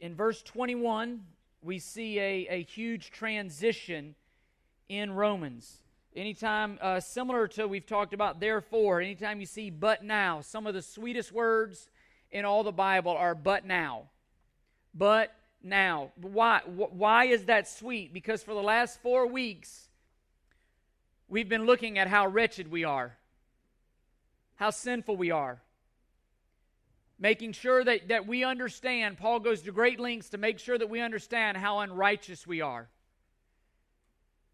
[0.00, 1.20] in verse 21,
[1.62, 4.14] we see a, a huge transition
[4.88, 5.76] in Romans.
[6.16, 10.74] Anytime, uh, similar to we've talked about therefore, anytime you see but now, some of
[10.74, 11.88] the sweetest words
[12.32, 14.04] in all the Bible are but now.
[14.94, 15.32] But
[15.62, 16.10] now.
[16.20, 18.12] Why, why is that sweet?
[18.12, 19.88] Because for the last four weeks,
[21.28, 23.16] we've been looking at how wretched we are,
[24.56, 25.60] how sinful we are.
[27.22, 30.88] Making sure that, that we understand, Paul goes to great lengths to make sure that
[30.88, 32.88] we understand how unrighteous we are.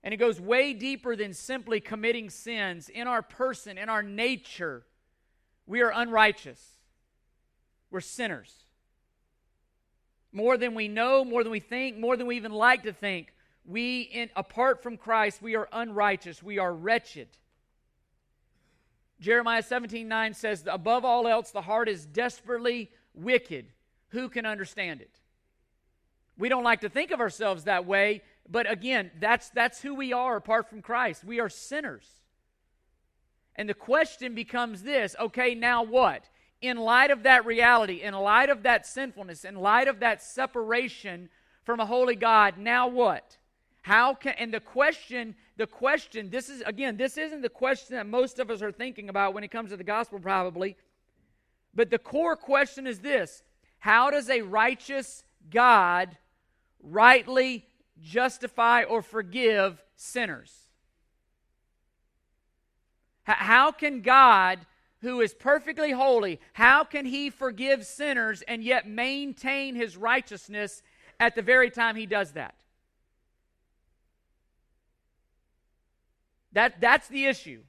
[0.02, 2.88] And it goes way deeper than simply committing sins.
[2.88, 4.84] In our person, in our nature,
[5.64, 6.60] we are unrighteous.
[7.90, 8.52] We're sinners.
[10.32, 13.32] More than we know, more than we think, more than we even like to think,
[13.64, 16.42] we, in, apart from Christ, we are unrighteous.
[16.42, 17.28] We are wretched.
[19.20, 23.66] Jeremiah 17 9 says, Above all else, the heart is desperately wicked.
[24.08, 25.20] Who can understand it?
[26.38, 30.12] We don't like to think of ourselves that way, but again, that's, that's who we
[30.12, 31.24] are apart from Christ.
[31.24, 32.06] We are sinners.
[33.56, 36.28] And the question becomes this okay, now what?
[36.60, 41.28] In light of that reality, in light of that sinfulness, in light of that separation
[41.64, 43.38] from a holy God, now what?
[43.82, 48.06] How can, and the question, the question, this is, again, this isn't the question that
[48.06, 50.76] most of us are thinking about when it comes to the gospel, probably.
[51.74, 53.42] But the core question is this
[53.78, 56.16] How does a righteous God
[56.82, 57.66] rightly
[58.00, 60.52] justify or forgive sinners?
[63.24, 64.60] How can God,
[65.00, 70.82] who is perfectly holy, how can he forgive sinners and yet maintain his righteousness
[71.18, 72.54] at the very time he does that?
[76.56, 77.60] That, that's the issue.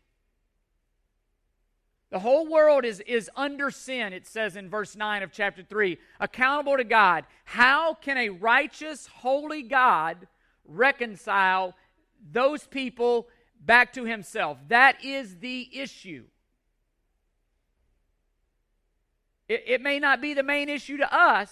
[2.09, 5.97] The whole world is, is under sin, it says in verse 9 of chapter 3,
[6.21, 7.25] accountable to God.
[7.43, 10.25] How can a righteous, holy God
[10.65, 11.75] reconcile
[12.31, 13.27] those people
[13.59, 14.57] back to himself?
[14.69, 16.23] That is the issue.
[19.49, 21.51] It, it may not be the main issue to us,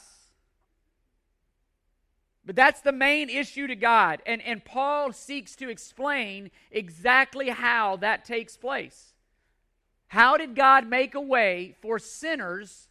[2.45, 4.21] but that's the main issue to God.
[4.25, 9.13] And, and Paul seeks to explain exactly how that takes place.
[10.07, 12.87] How did God make a way for sinners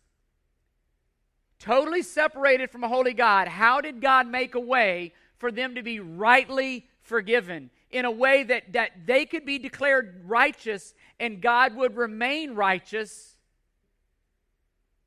[1.61, 3.47] totally separated from a holy God?
[3.47, 8.43] How did God make a way for them to be rightly forgiven in a way
[8.43, 13.37] that, that they could be declared righteous and God would remain righteous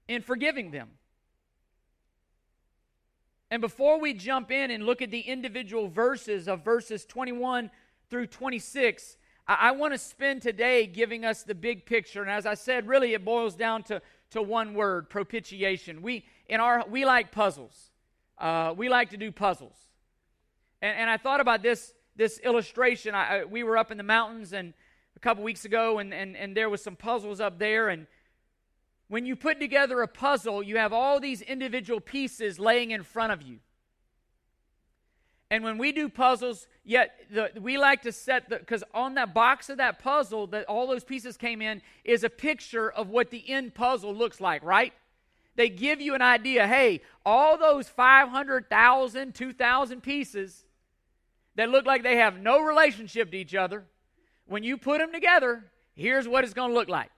[0.08, 0.97] in forgiving them?
[3.50, 7.72] And before we jump in and look at the individual verses of verses 21
[8.10, 12.22] through 26, I, I want to spend today giving us the big picture.
[12.22, 16.02] And as I said, really it boils down to, to one word propitiation.
[16.02, 17.92] We, in our, we like puzzles,
[18.38, 19.76] uh, we like to do puzzles.
[20.82, 23.16] And, and I thought about this, this illustration.
[23.16, 24.74] I, I, we were up in the mountains and
[25.16, 27.90] a couple weeks ago, and, and, and there was some puzzles up there.
[27.90, 28.08] And
[29.08, 33.32] when you put together a puzzle, you have all these individual pieces laying in front
[33.32, 33.60] of you.
[35.50, 39.34] And when we do puzzles, yet the, we like to set the because on that
[39.34, 43.30] box of that puzzle that all those pieces came in is a picture of what
[43.32, 44.92] the end puzzle looks like, right?
[45.56, 46.68] They give you an idea.
[46.68, 50.66] Hey, all those 500,000, 2,000 pieces
[51.56, 53.86] that look like they have no relationship to each other,
[54.46, 57.10] when you put them together, here's what it's going to look like.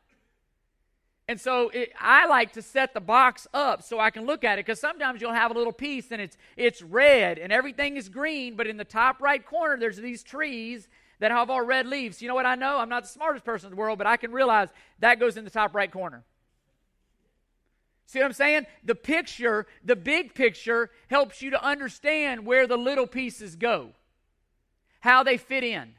[1.29, 4.57] And so it, I like to set the box up so I can look at
[4.57, 8.09] it because sometimes you'll have a little piece and it's it's red and everything is
[8.09, 10.87] green, but in the top right corner there's these trees
[11.19, 12.19] that have all red leaves.
[12.19, 12.79] You know what I know?
[12.79, 14.69] I'm not the smartest person in the world, but I can realize
[15.01, 16.23] that goes in the top right corner.
[18.07, 18.65] See what I'm saying?
[18.83, 23.91] The picture, the big picture, helps you to understand where the little pieces go,
[25.01, 25.93] how they fit in.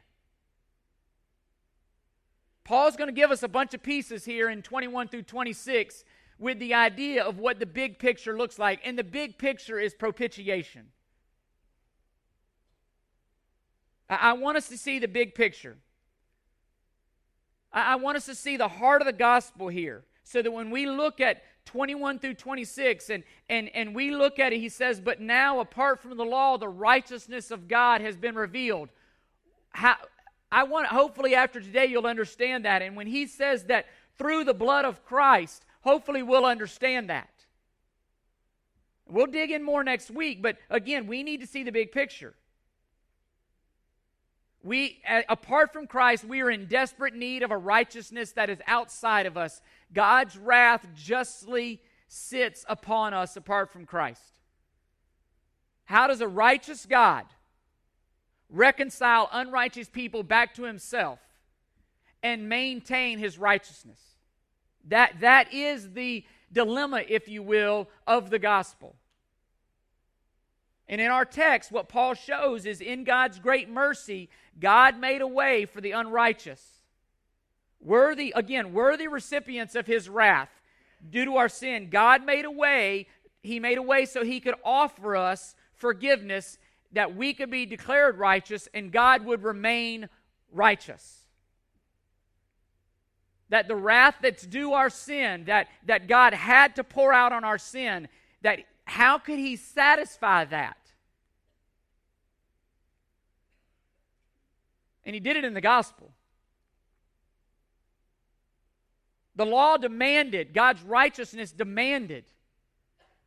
[2.63, 6.03] Paul's going to give us a bunch of pieces here in 21 through 26
[6.37, 8.79] with the idea of what the big picture looks like.
[8.83, 10.87] And the big picture is propitiation.
[14.09, 15.77] I, want us to see the big picture.
[17.71, 20.85] I, want us to see the heart of the gospel here so that when we
[20.85, 25.21] look at 21 through 26 and, and, and we look at it, he says, But
[25.21, 28.89] now, apart from the law, the righteousness of God has been revealed.
[29.69, 29.95] How,
[30.51, 32.81] I want, hopefully, after today, you'll understand that.
[32.81, 33.85] And when he says that
[34.17, 37.29] through the blood of Christ, hopefully, we'll understand that.
[39.07, 42.33] We'll dig in more next week, but again, we need to see the big picture.
[44.63, 49.25] We, apart from Christ, we are in desperate need of a righteousness that is outside
[49.25, 49.61] of us.
[49.91, 54.21] God's wrath justly sits upon us apart from Christ.
[55.85, 57.25] How does a righteous God
[58.51, 61.19] reconcile unrighteous people back to himself
[62.21, 63.99] and maintain his righteousness?
[64.87, 68.95] That, that is the dilemma, if you will, of the gospel.
[70.87, 75.27] And in our text, what Paul shows is in God's great mercy, God made a
[75.27, 76.81] way for the unrighteous.
[77.79, 80.49] Worthy, again, worthy recipients of his wrath
[81.09, 81.89] due to our sin.
[81.89, 83.07] God made a way,
[83.41, 86.59] he made a way so he could offer us forgiveness
[86.93, 90.09] that we could be declared righteous and God would remain
[90.51, 91.21] righteous
[93.51, 97.43] that the wrath that's due our sin, that, that God had to pour out on
[97.43, 98.07] our sin,
[98.41, 100.77] that how could He satisfy that?
[105.03, 106.13] And He did it in the gospel.
[109.35, 112.23] The law demanded, God's righteousness demanded.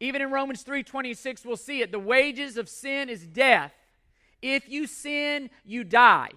[0.04, 1.90] Even in Romans 3:26 we'll see it.
[1.90, 3.72] The wages of sin is death.
[4.42, 6.28] If you sin, you die.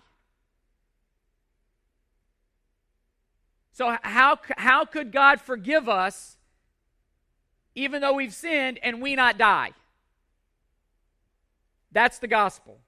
[3.73, 6.37] So, how, how could God forgive us
[7.75, 9.71] even though we've sinned and we not die?
[11.91, 12.79] That's the gospel.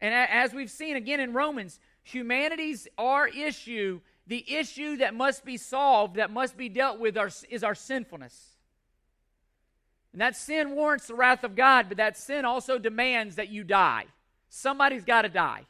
[0.00, 5.56] And as we've seen again in Romans, humanity's our issue, the issue that must be
[5.56, 8.50] solved, that must be dealt with, our, is our sinfulness.
[10.12, 13.64] And that sin warrants the wrath of God, but that sin also demands that you
[13.64, 14.04] die.
[14.48, 15.62] Somebody's got to die.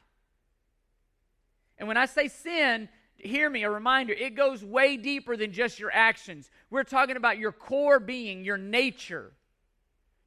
[1.79, 5.81] And when I say sin, hear me, a reminder, it goes way deeper than just
[5.81, 6.51] your actions.
[6.69, 9.33] We're talking about your core being, your nature.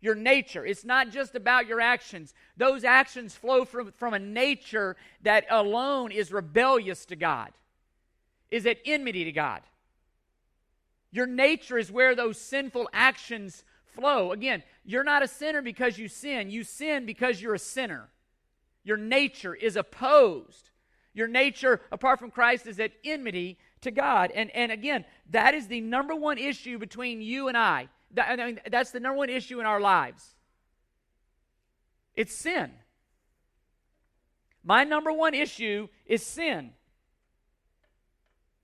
[0.01, 0.65] Your nature.
[0.65, 2.33] It's not just about your actions.
[2.57, 7.51] Those actions flow from, from a nature that alone is rebellious to God,
[8.53, 9.61] is at enmity to God.
[11.11, 14.31] Your nature is where those sinful actions flow.
[14.31, 18.09] Again, you're not a sinner because you sin, you sin because you're a sinner.
[18.83, 20.69] Your nature is opposed
[21.13, 24.31] your nature, apart from Christ, is at enmity to God.
[24.33, 27.87] And, and again, that is the number one issue between you and I.
[28.17, 30.35] I mean, that's the number one issue in our lives.
[32.15, 32.71] It's sin.
[34.63, 36.71] My number one issue is sin.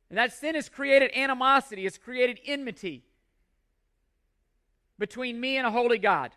[0.09, 3.03] And that sin has created animosity, it's created enmity
[4.97, 6.31] between me and a holy God.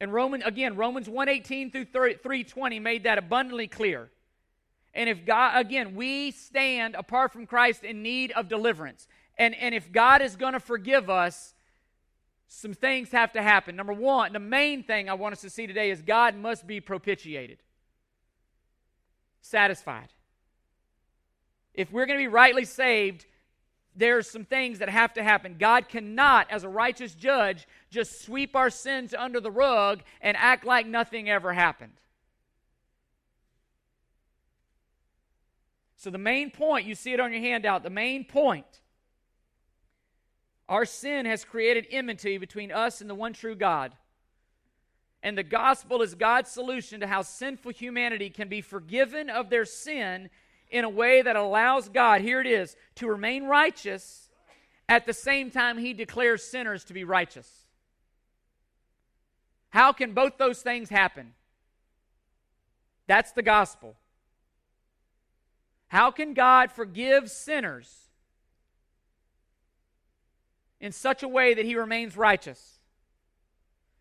[0.00, 4.10] And Roman again, Romans 118 through 320 made that abundantly clear.
[4.94, 9.06] And if God, again, we stand apart from Christ in need of deliverance.
[9.38, 11.54] And, and if God is going to forgive us,
[12.48, 13.76] some things have to happen.
[13.76, 16.80] Number one, the main thing I want us to see today is God must be
[16.80, 17.58] propitiated,
[19.40, 20.08] satisfied.
[21.74, 23.26] If we're going to be rightly saved,
[23.94, 25.56] there's some things that have to happen.
[25.58, 30.64] God cannot, as a righteous judge, just sweep our sins under the rug and act
[30.64, 31.92] like nothing ever happened.
[35.96, 38.80] So, the main point, you see it on your handout, the main point
[40.70, 43.92] our sin has created enmity between us and the one true God.
[45.20, 49.64] And the gospel is God's solution to how sinful humanity can be forgiven of their
[49.64, 50.30] sin
[50.70, 54.28] in a way that allows God, here it is, to remain righteous
[54.88, 57.66] at the same time he declares sinners to be righteous.
[59.70, 61.34] How can both those things happen?
[63.06, 63.96] That's the gospel.
[65.88, 68.08] How can God forgive sinners
[70.80, 72.79] in such a way that he remains righteous?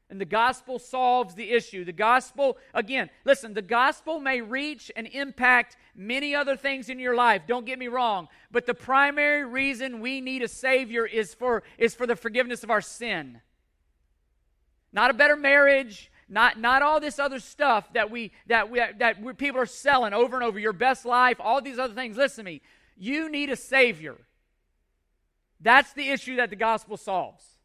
[0.09, 1.85] And the gospel solves the issue.
[1.85, 7.15] The gospel, again, listen, the gospel may reach and impact many other things in your
[7.15, 7.43] life.
[7.47, 8.27] Don't get me wrong.
[8.51, 12.71] But the primary reason we need a Savior is for, is for the forgiveness of
[12.71, 13.41] our sin.
[14.91, 19.21] Not a better marriage, not, not all this other stuff that, we, that, we, that
[19.21, 22.17] we, people are selling over and over, your best life, all these other things.
[22.17, 22.61] Listen to me.
[22.97, 24.15] You need a Savior.
[25.59, 27.58] That's the issue that the gospel solves.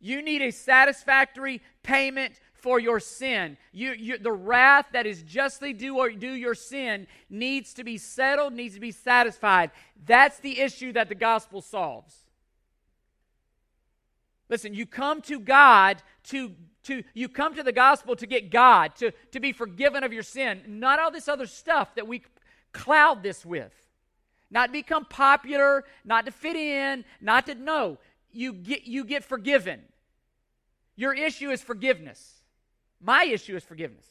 [0.00, 3.56] You need a satisfactory payment for your sin.
[3.72, 7.98] You, you, the wrath that is justly due or due your sin needs to be
[7.98, 9.70] settled, needs to be satisfied.
[10.06, 12.14] That's the issue that the gospel solves.
[14.48, 16.52] Listen, you come to God to,
[16.84, 20.24] to you come to the gospel to get God, to, to be forgiven of your
[20.24, 20.62] sin.
[20.66, 22.22] Not all this other stuff that we
[22.72, 23.72] cloud this with.
[24.50, 27.98] Not become popular, not to fit in, not to know.
[28.32, 29.82] You get you get forgiven.
[31.00, 32.42] Your issue is forgiveness.
[33.00, 34.04] My issue is forgiveness.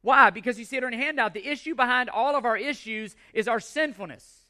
[0.00, 0.30] Why?
[0.30, 1.34] Because you see it your handout.
[1.34, 4.42] The issue behind all of our issues is our sinfulness.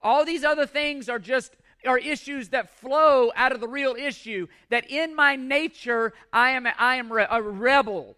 [0.00, 4.46] All these other things are just are issues that flow out of the real issue
[4.68, 8.16] that in my nature I am I am a rebel.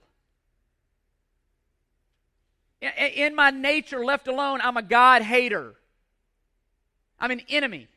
[2.82, 5.74] In my nature left alone I'm a God hater.
[7.18, 7.88] I'm an enemy.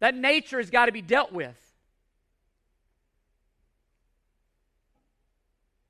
[0.00, 1.56] That nature has got to be dealt with.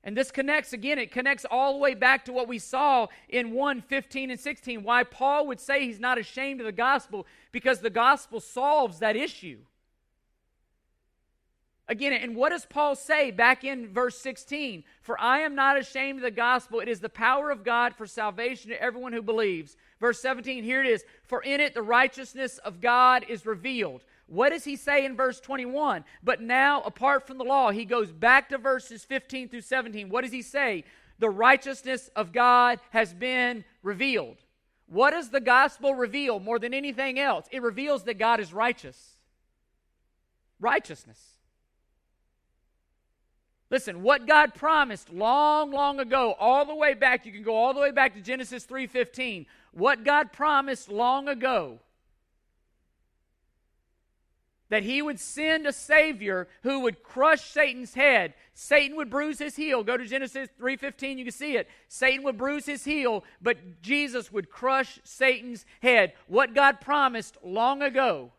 [0.03, 3.51] And this connects again, it connects all the way back to what we saw in
[3.51, 4.83] 1 15 and 16.
[4.83, 9.15] Why Paul would say he's not ashamed of the gospel, because the gospel solves that
[9.15, 9.59] issue.
[11.89, 14.83] Again, and what does Paul say back in verse 16?
[15.01, 16.79] For I am not ashamed of the gospel.
[16.79, 19.75] It is the power of God for salvation to everyone who believes.
[19.99, 21.03] Verse 17, here it is.
[21.25, 25.39] For in it the righteousness of God is revealed what does he say in verse
[25.39, 26.05] 21?
[26.23, 30.09] But now, apart from the law, he goes back to verses 15 through 17.
[30.09, 30.83] What does he say?
[31.17, 34.37] The righteousness of God has been revealed.
[34.85, 37.47] What does the gospel reveal more than anything else?
[37.51, 39.17] It reveals that God is righteous.
[40.59, 41.19] Righteousness.
[43.69, 47.73] Listen, what God promised long, long ago, all the way back, you can go all
[47.73, 49.45] the way back to Genesis 3:15.
[49.71, 51.79] What God promised long ago
[54.69, 58.35] that he would send a savior who would crush Satan's head.
[58.53, 59.83] Satan would bruise his heel.
[59.83, 61.67] Go to Genesis 3:15, you can see it.
[61.87, 66.13] Satan would bruise his heel, but Jesus would crush Satan's head.
[66.27, 68.31] What God promised long ago.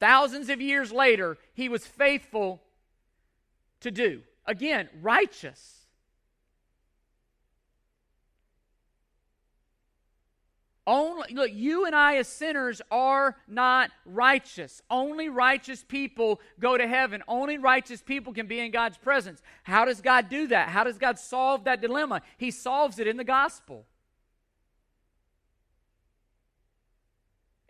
[0.00, 2.62] Thousands of years later, he was faithful
[3.82, 4.22] to do.
[4.46, 5.82] Again, righteous.
[10.84, 14.82] Only look, you and I as sinners are not righteous.
[14.90, 17.22] Only righteous people go to heaven.
[17.28, 19.40] Only righteous people can be in God's presence.
[19.62, 20.70] How does God do that?
[20.70, 22.22] How does God solve that dilemma?
[22.36, 23.86] He solves it in the gospel.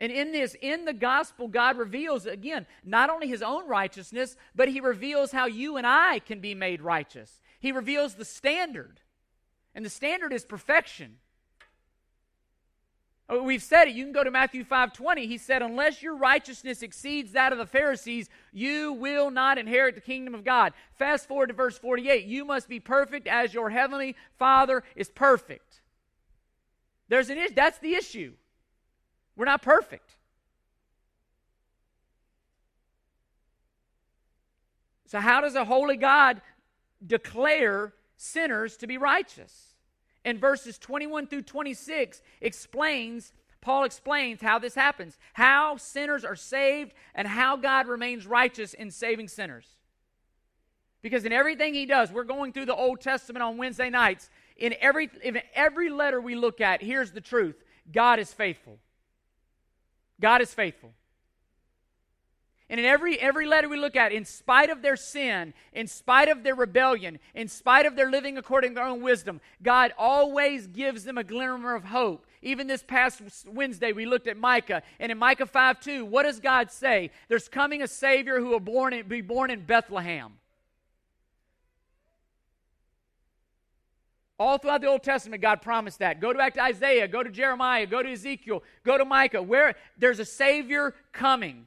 [0.03, 4.67] And in this, in the gospel, God reveals, again, not only his own righteousness, but
[4.67, 7.41] he reveals how you and I can be made righteous.
[7.61, 9.01] He reveals the standard.
[9.77, 11.19] And the standard is perfection.
[13.29, 13.95] Oh, we've said it.
[13.95, 15.29] You can go to Matthew 5:20.
[15.29, 20.01] He said, "Unless your righteousness exceeds that of the Pharisees, you will not inherit the
[20.01, 22.25] kingdom of God." Fast forward to verse 48.
[22.25, 25.81] You must be perfect as your heavenly Father is perfect.
[27.07, 27.55] There's an issue.
[27.55, 28.35] That's the issue.
[29.37, 30.17] We're not perfect.
[35.07, 36.41] So how does a holy God
[37.07, 39.73] declare sinners to be righteous?
[40.25, 46.95] in verses 21 through 26 explains Paul explains how this happens, how sinners are saved,
[47.15, 49.77] and how God remains righteous in saving sinners.
[51.01, 54.31] Because in everything he does, we're going through the Old Testament on Wednesday nights.
[54.57, 57.55] In every, in every letter we look at, here's the truth
[57.93, 58.79] God is faithful.
[60.23, 60.95] God is faithful.
[62.71, 66.31] And in every, every letter we look at, in spite of their sin, in spite
[66.31, 70.69] of their rebellion, in spite of their living according to their own wisdom, God always
[70.69, 72.25] gives them a glimmer of hope.
[72.41, 76.41] Even this past Wednesday, we looked at Micah, and in Micah 5 2, what does
[76.41, 77.11] God say?
[77.29, 80.33] There's coming a Savior who will born be born in Bethlehem.
[84.39, 86.21] All throughout the Old Testament, God promised that.
[86.21, 90.19] Go back to Isaiah, go to Jeremiah, go to Ezekiel, go to Micah, where there's
[90.19, 91.67] a Savior coming.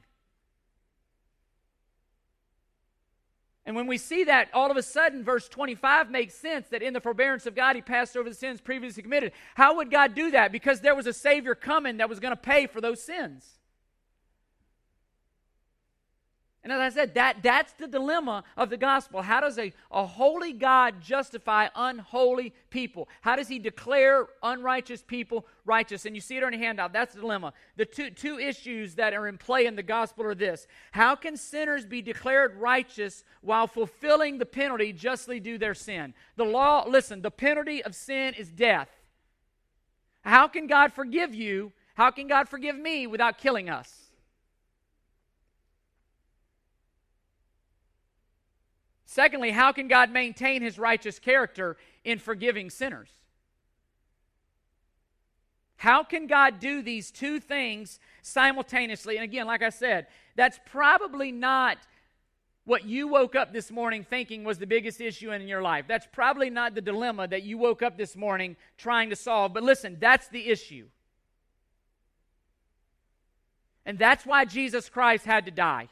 [3.66, 6.92] And when we see that, all of a sudden, verse 25 makes sense that in
[6.92, 9.32] the forbearance of God, he passed over the sins previously committed.
[9.56, 10.52] How would God do that?
[10.52, 13.55] Because there was a Savior coming that was going to pay for those sins.
[16.66, 19.22] And as I said, that, that's the dilemma of the gospel.
[19.22, 23.08] How does a, a holy God justify unholy people?
[23.20, 26.06] How does he declare unrighteous people righteous?
[26.06, 26.92] And you see it on your handout.
[26.92, 27.52] That's the dilemma.
[27.76, 31.36] The two, two issues that are in play in the gospel are this How can
[31.36, 36.14] sinners be declared righteous while fulfilling the penalty justly due their sin?
[36.34, 38.88] The law, listen, the penalty of sin is death.
[40.22, 41.72] How can God forgive you?
[41.94, 44.05] How can God forgive me without killing us?
[49.16, 53.08] Secondly, how can God maintain his righteous character in forgiving sinners?
[55.78, 59.16] How can God do these two things simultaneously?
[59.16, 61.78] And again, like I said, that's probably not
[62.66, 65.86] what you woke up this morning thinking was the biggest issue in your life.
[65.88, 69.54] That's probably not the dilemma that you woke up this morning trying to solve.
[69.54, 70.88] But listen, that's the issue.
[73.86, 75.88] And that's why Jesus Christ had to die.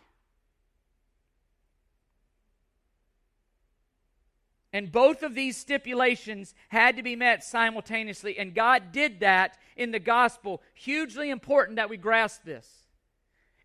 [4.75, 8.37] And both of these stipulations had to be met simultaneously.
[8.41, 10.63] And God did that in the gospel.
[10.75, 12.69] Hugely important that we grasp this.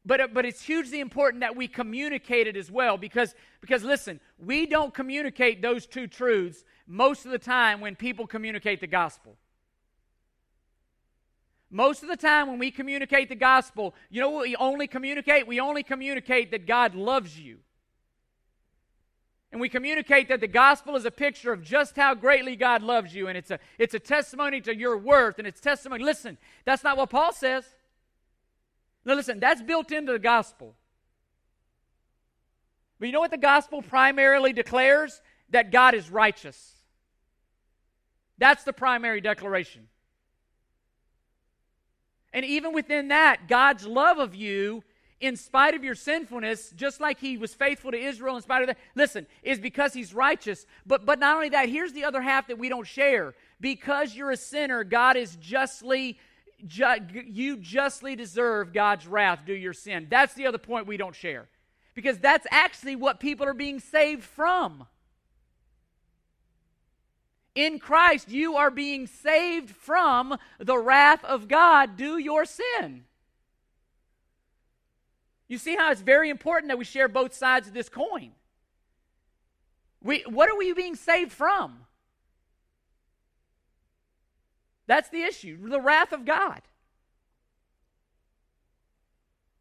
[0.06, 4.68] But, but it's hugely important that we communicate it as well because, because, listen, we
[4.68, 9.36] don't communicate those two truths most of the time when people communicate the gospel.
[11.72, 15.48] Most of the time, when we communicate the gospel, you know what we only communicate?
[15.48, 17.58] We only communicate that God loves you.
[19.52, 23.16] And we communicate that the gospel is a picture of just how greatly God loves
[23.16, 26.04] you, and it's a, it's a testimony to your worth, and it's testimony.
[26.04, 27.66] Listen, that's not what Paul says.
[29.06, 30.76] No, listen, that's built into the gospel.
[33.00, 35.22] But you know what the gospel primarily declares?
[35.50, 36.76] That God is righteous.
[38.38, 39.88] That's the primary declaration.
[42.32, 44.84] And even within that, God's love of you
[45.22, 48.68] in spite of your sinfulness, just like he was faithful to Israel in spite of
[48.68, 50.66] that, listen, is because he's righteous.
[50.86, 53.34] But, but not only that, here's the other half that we don't share.
[53.60, 56.18] Because you're a sinner, God is justly,
[56.66, 60.08] ju- you justly deserve God's wrath due your sin.
[60.10, 61.50] That's the other point we don't share.
[61.96, 64.86] Because that's actually what people are being saved from.
[67.56, 73.04] In Christ, you are being saved from the wrath of God due your sin.
[75.50, 78.32] You see how it's very important that we share both sides of this coin.
[80.02, 81.80] We, what are we being saved from?
[84.88, 86.62] That's the issue the wrath of God.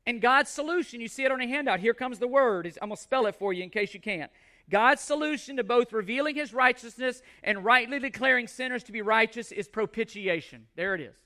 [0.06, 1.80] And God's solution, you see it on a handout.
[1.80, 2.66] Here comes the word.
[2.80, 4.30] I'm going to spell it for you in case you can't.
[4.70, 9.68] God's solution to both revealing his righteousness and rightly declaring sinners to be righteous is
[9.68, 10.66] propitiation.
[10.76, 11.16] There it is.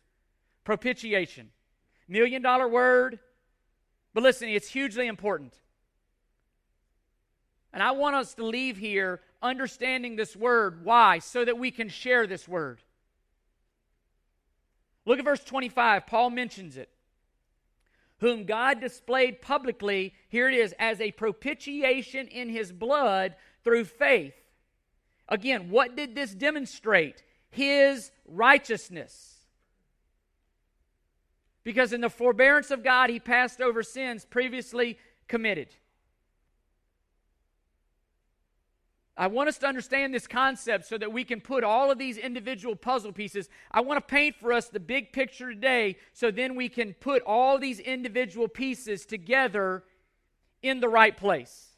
[0.65, 1.51] Propitiation.
[2.09, 3.21] Million dollar word,
[4.15, 5.55] but listen, it's hugely important.
[7.73, 10.85] And I want us to leave here understanding this word.
[10.85, 11.19] Why?
[11.19, 12.83] So that we can share this word.
[15.07, 16.07] Look at verse 25.
[16.07, 16.91] Paul mentions it.
[18.19, 24.35] Whom God displayed publicly, here it is, as a propitiation in his blood through faith.
[25.29, 27.23] Again, what did this demonstrate?
[27.51, 29.32] His righteousness.
[31.65, 34.99] Because in the forbearance of God, he passed over sins previously
[35.29, 35.69] committed.
[39.17, 42.17] I want us to understand this concept so that we can put all of these
[42.17, 43.49] individual puzzle pieces.
[43.71, 47.23] I want to paint for us the big picture today so then we can put
[47.23, 49.85] all these individual pieces together
[50.63, 51.69] in the right place.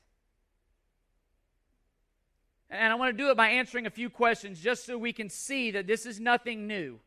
[2.70, 5.28] And I want to do it by answering a few questions just so we can
[5.28, 7.00] see that this is nothing new.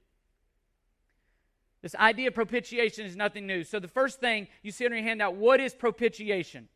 [1.81, 3.63] This idea of propitiation is nothing new.
[3.63, 6.67] So, the first thing you see on your handout what is propitiation?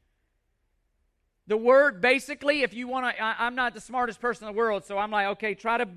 [1.48, 4.86] The word basically, if you want to, I'm not the smartest person in the world,
[4.86, 5.88] so I'm like, okay, try to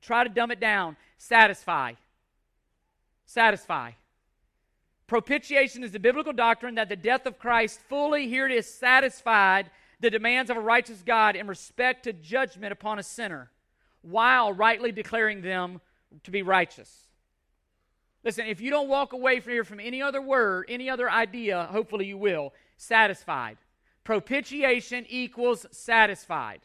[0.00, 0.96] try to dumb it down.
[1.18, 1.92] Satisfy.
[3.26, 3.92] Satisfy.
[5.06, 9.70] Propitiation is the biblical doctrine that the death of Christ fully, here it is, satisfied
[10.00, 13.50] the demands of a righteous God in respect to judgment upon a sinner,
[14.02, 15.80] while rightly declaring them
[16.24, 17.08] to be righteous.
[18.24, 21.68] Listen, if you don't walk away from here from any other word, any other idea,
[21.70, 23.58] hopefully you will, satisfied.
[24.02, 26.60] Propitiation equals satisfied.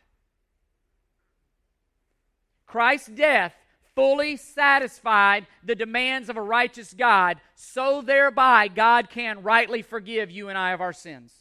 [2.65, 3.53] Christ's death
[3.95, 10.47] fully satisfied the demands of a righteous God, so thereby God can rightly forgive you
[10.47, 11.33] and I of our sins.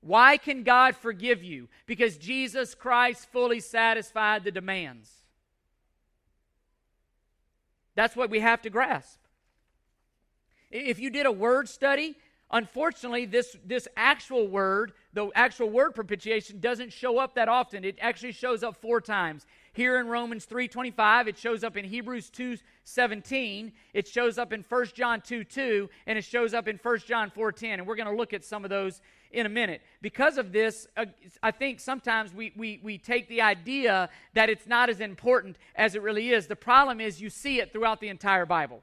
[0.00, 1.68] Why can God forgive you?
[1.86, 5.10] Because Jesus Christ fully satisfied the demands.
[7.94, 9.18] That's what we have to grasp.
[10.70, 12.16] If you did a word study,
[12.50, 17.84] unfortunately, this, this actual word, the actual word propitiation, doesn't show up that often.
[17.84, 19.46] It actually shows up four times.
[19.80, 24.86] Here in Romans 3.25, it shows up in Hebrews 2.17, it shows up in 1
[24.92, 27.78] John 2.2, and it shows up in 1 John 4.10.
[27.78, 29.00] And we're going to look at some of those
[29.32, 29.80] in a minute.
[30.02, 31.06] Because of this, uh,
[31.42, 35.94] I think sometimes we, we, we take the idea that it's not as important as
[35.94, 36.46] it really is.
[36.46, 38.82] The problem is you see it throughout the entire Bible.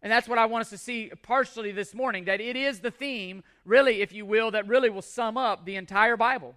[0.00, 2.92] And that's what I want us to see partially this morning that it is the
[2.92, 6.54] theme, really, if you will, that really will sum up the entire Bible.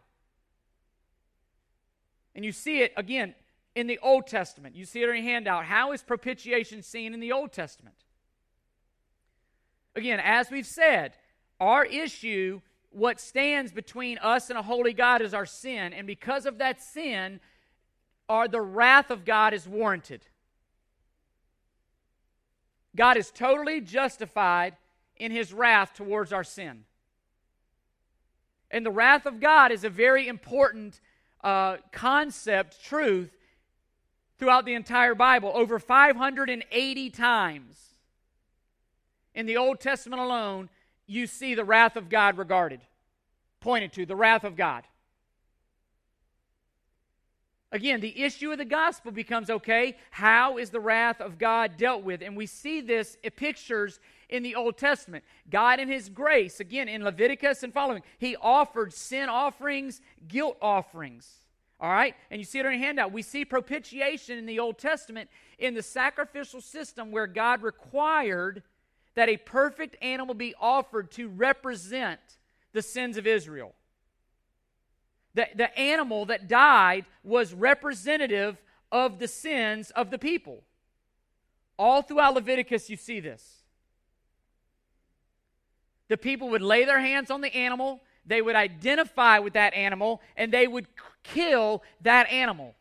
[2.36, 3.34] And you see it, again,
[3.76, 4.76] in the Old Testament.
[4.76, 5.66] You see it in your handout.
[5.66, 7.96] How is propitiation seen in the Old Testament?
[9.96, 11.14] Again, as we've said,
[11.60, 15.94] our issue, what stands between us and a holy God is our sin.
[15.94, 17.40] And because of that sin,
[18.28, 20.26] our, the wrath of God is warranted.
[22.96, 24.76] God is totally justified
[25.18, 26.84] in his wrath towards our sin.
[28.72, 31.00] And the wrath of God is a very important
[31.46, 33.30] uh, concept, truth,
[34.40, 35.52] throughout the entire Bible.
[35.54, 37.94] Over 580 times
[39.36, 40.70] in the Old Testament alone,
[41.06, 42.82] you see the wrath of God regarded,
[43.62, 44.84] pointed to, the wrath of God.
[47.72, 52.04] Again, the issue of the gospel becomes okay, how is the wrath of God dealt
[52.04, 52.22] with?
[52.22, 55.24] And we see this pictures in the Old Testament.
[55.50, 61.46] God, in His grace, again, in Leviticus and following, He offered sin offerings, guilt offerings.
[61.80, 62.16] All right?
[62.32, 63.12] And you see it on your handout.
[63.12, 68.64] We see propitiation in the Old Testament in the sacrificial system where God required
[69.16, 72.20] that a perfect animal be offered to represent
[72.74, 73.74] the sins of Israel.
[75.34, 78.62] The, the animal that died was representative
[78.92, 80.64] of the sins of the people.
[81.78, 83.55] All throughout Leviticus, you see this.
[86.08, 90.22] The people would lay their hands on the animal, they would identify with that animal,
[90.36, 90.88] and they would
[91.24, 92.76] kill that animal.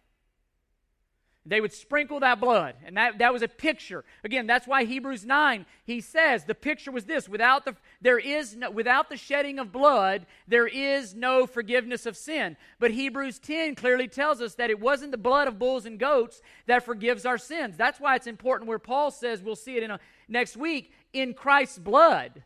[1.46, 2.74] They would sprinkle that blood.
[2.86, 4.02] And that, that was a picture.
[4.24, 8.56] Again, that's why Hebrews 9, he says the picture was this without the there is
[8.56, 12.56] no, without the shedding of blood, there is no forgiveness of sin.
[12.78, 16.40] But Hebrews 10 clearly tells us that it wasn't the blood of bulls and goats
[16.66, 17.76] that forgives our sins.
[17.76, 21.34] That's why it's important where Paul says, we'll see it in a, next week, in
[21.34, 22.42] Christ's blood.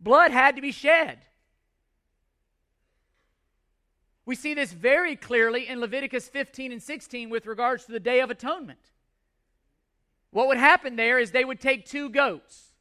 [0.00, 1.18] Blood had to be shed.
[4.24, 8.20] We see this very clearly in Leviticus 15 and 16 with regards to the Day
[8.20, 8.78] of Atonement.
[10.30, 12.74] What would happen there is they would take two goats.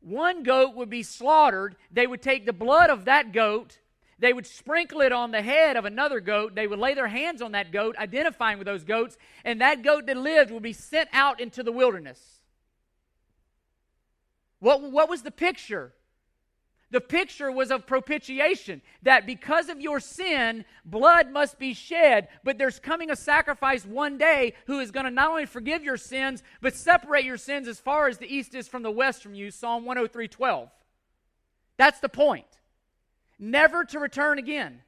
[0.00, 1.76] One goat would be slaughtered.
[1.90, 3.78] They would take the blood of that goat.
[4.18, 6.54] They would sprinkle it on the head of another goat.
[6.54, 10.06] They would lay their hands on that goat, identifying with those goats, and that goat
[10.06, 12.40] that lived would be sent out into the wilderness.
[14.60, 15.94] What, what was the picture?
[16.90, 22.56] The picture was of propitiation, that because of your sin, blood must be shed, but
[22.56, 26.42] there's coming a sacrifice one day who is going to not only forgive your sins,
[26.60, 29.50] but separate your sins as far as the east is from the west from you.
[29.50, 30.70] Psalm 103 12.
[31.76, 32.46] That's the point.
[33.38, 34.80] Never to return again.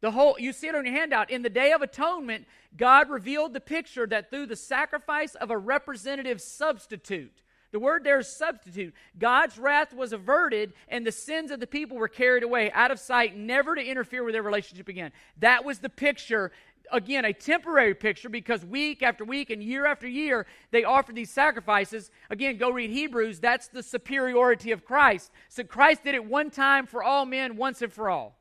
[0.00, 1.30] The whole, you see it on your handout.
[1.30, 5.56] In the Day of Atonement, God revealed the picture that through the sacrifice of a
[5.56, 7.40] representative substitute,
[7.74, 8.94] the word there is substitute.
[9.18, 13.00] God's wrath was averted, and the sins of the people were carried away out of
[13.00, 15.10] sight, never to interfere with their relationship again.
[15.38, 16.52] That was the picture.
[16.92, 21.32] Again, a temporary picture because week after week and year after year they offered these
[21.32, 22.12] sacrifices.
[22.30, 23.40] Again, go read Hebrews.
[23.40, 25.32] That's the superiority of Christ.
[25.48, 28.36] So Christ did it one time for all men, once and for all.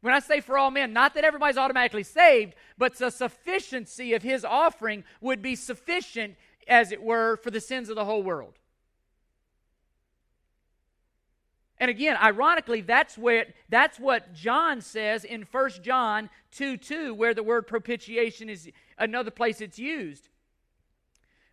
[0.00, 4.22] When I say for all men, not that everybody's automatically saved, but the sufficiency of
[4.22, 8.58] his offering would be sufficient as it were, for the sins of the whole world.
[11.78, 17.34] And again, ironically, that's what, that's what John says in 1 John 2 2, where
[17.34, 20.28] the word propitiation is another place it's used.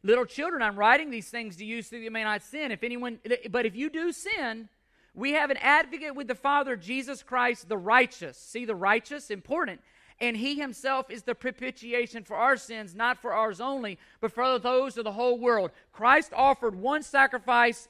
[0.01, 2.71] Little children, I'm writing these things to you so you may not sin.
[2.71, 4.69] If anyone, but if you do sin,
[5.13, 8.37] we have an advocate with the Father, Jesus Christ, the righteous.
[8.37, 9.29] See the righteous?
[9.29, 9.81] Important
[10.19, 14.59] and he himself is the propitiation for our sins, not for ours only, but for
[14.59, 15.71] those of the whole world.
[15.91, 17.87] Christ offered one sacrifice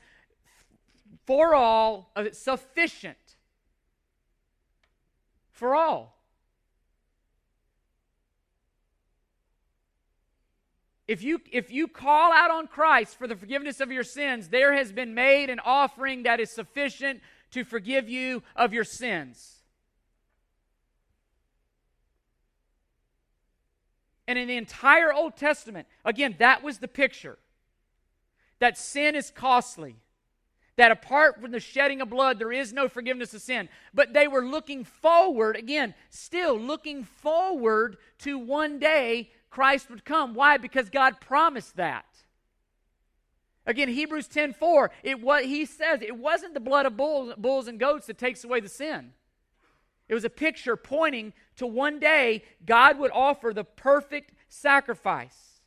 [1.26, 3.18] for all, uh, sufficient
[5.52, 6.14] for all.
[11.08, 14.74] If you, if you call out on Christ for the forgiveness of your sins, there
[14.74, 19.63] has been made an offering that is sufficient to forgive you of your sins.
[24.28, 27.38] And in the entire Old Testament, again, that was the picture
[28.60, 29.98] that sin is costly,
[30.78, 33.68] that apart from the shedding of blood, there is no forgiveness of sin.
[33.94, 40.34] But they were looking forward, again, still looking forward to one day Christ would come.
[40.34, 40.58] Why?
[40.58, 42.06] Because God promised that.
[43.66, 47.68] Again, Hebrews 10 4, it what he says it wasn't the blood of bulls, bulls
[47.68, 49.12] and goats that takes away the sin.
[50.10, 55.62] It was a picture pointing to one day God would offer the perfect sacrifice.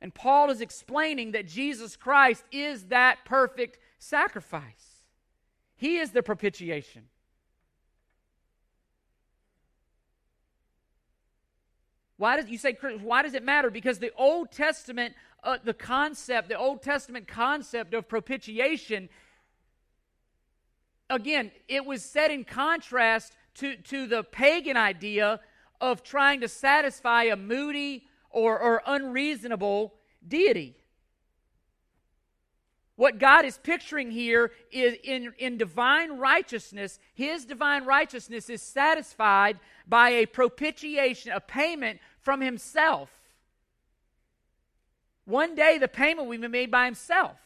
[0.00, 5.02] And Paul is explaining that Jesus Christ is that perfect sacrifice.
[5.76, 7.04] He is the propitiation.
[12.18, 13.70] Why does you say why does it matter?
[13.70, 15.14] Because the Old Testament,
[15.44, 19.08] uh, the concept, the Old Testament concept of propitiation
[21.10, 25.40] again, it was set in contrast to, to the pagan idea
[25.80, 29.94] of trying to satisfy a moody or, or unreasonable
[30.26, 30.76] deity.
[32.96, 39.60] What God is picturing here is in, in divine righteousness, His divine righteousness is satisfied
[39.86, 43.10] by a propitiation, a payment from Himself.
[45.26, 47.36] One day the payment will be made by Himself.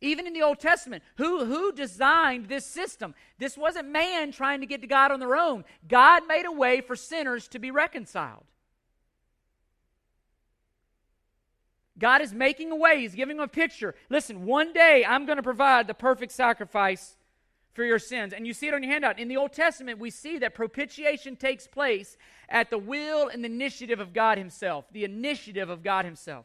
[0.00, 3.14] Even in the Old Testament, who, who designed this system?
[3.38, 5.64] This wasn't man trying to get to God on their own.
[5.88, 8.44] God made a way for sinners to be reconciled.
[11.98, 13.00] God is making a way.
[13.00, 13.94] He's giving them a picture.
[14.10, 17.16] Listen, one day I'm going to provide the perfect sacrifice
[17.72, 18.34] for your sins.
[18.34, 19.18] And you see it on your handout.
[19.18, 23.48] In the Old Testament, we see that propitiation takes place at the will and the
[23.48, 24.84] initiative of God Himself.
[24.92, 26.44] The initiative of God Himself.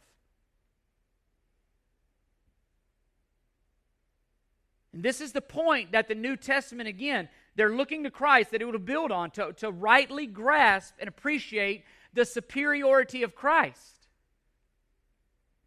[4.93, 8.61] And this is the point that the New Testament, again, they're looking to Christ that
[8.61, 14.07] it would build on to, to rightly grasp and appreciate the superiority of Christ,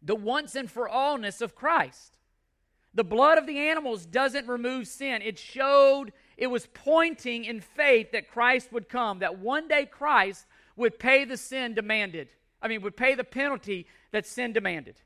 [0.01, 2.19] the once and for allness of Christ.
[2.93, 5.21] The blood of the animals doesn't remove sin.
[5.21, 10.45] It showed, it was pointing in faith that Christ would come, that one day Christ
[10.75, 12.29] would pay the sin demanded.
[12.61, 15.01] I mean, would pay the penalty that sin demanded.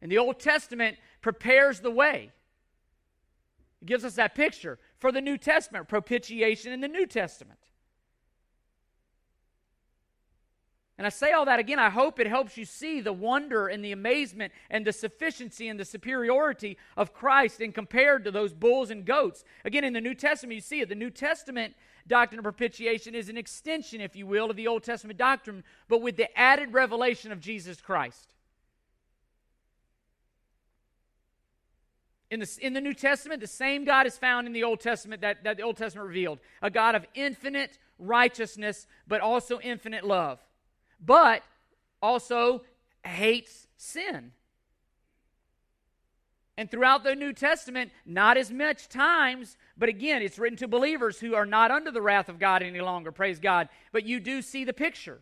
[0.00, 2.32] And the Old Testament prepares the way.
[3.82, 7.58] It gives us that picture for the New Testament, propitiation in the New Testament.
[10.96, 13.84] And I say all that again, I hope it helps you see the wonder and
[13.84, 18.90] the amazement and the sufficiency and the superiority of Christ in compared to those bulls
[18.90, 19.42] and goats.
[19.64, 20.88] Again, in the New Testament, you see it.
[20.88, 21.74] The New Testament
[22.06, 26.02] doctrine of propitiation is an extension, if you will, of the Old Testament doctrine, but
[26.02, 28.31] with the added revelation of Jesus Christ.
[32.32, 35.20] In the, in the New Testament, the same God is found in the Old Testament
[35.20, 40.38] that, that the Old Testament revealed a God of infinite righteousness, but also infinite love,
[40.98, 41.42] but
[42.00, 42.62] also
[43.04, 44.32] hates sin.
[46.56, 51.20] And throughout the New Testament, not as much times, but again, it's written to believers
[51.20, 53.68] who are not under the wrath of God any longer, praise God.
[53.92, 55.20] But you do see the picture.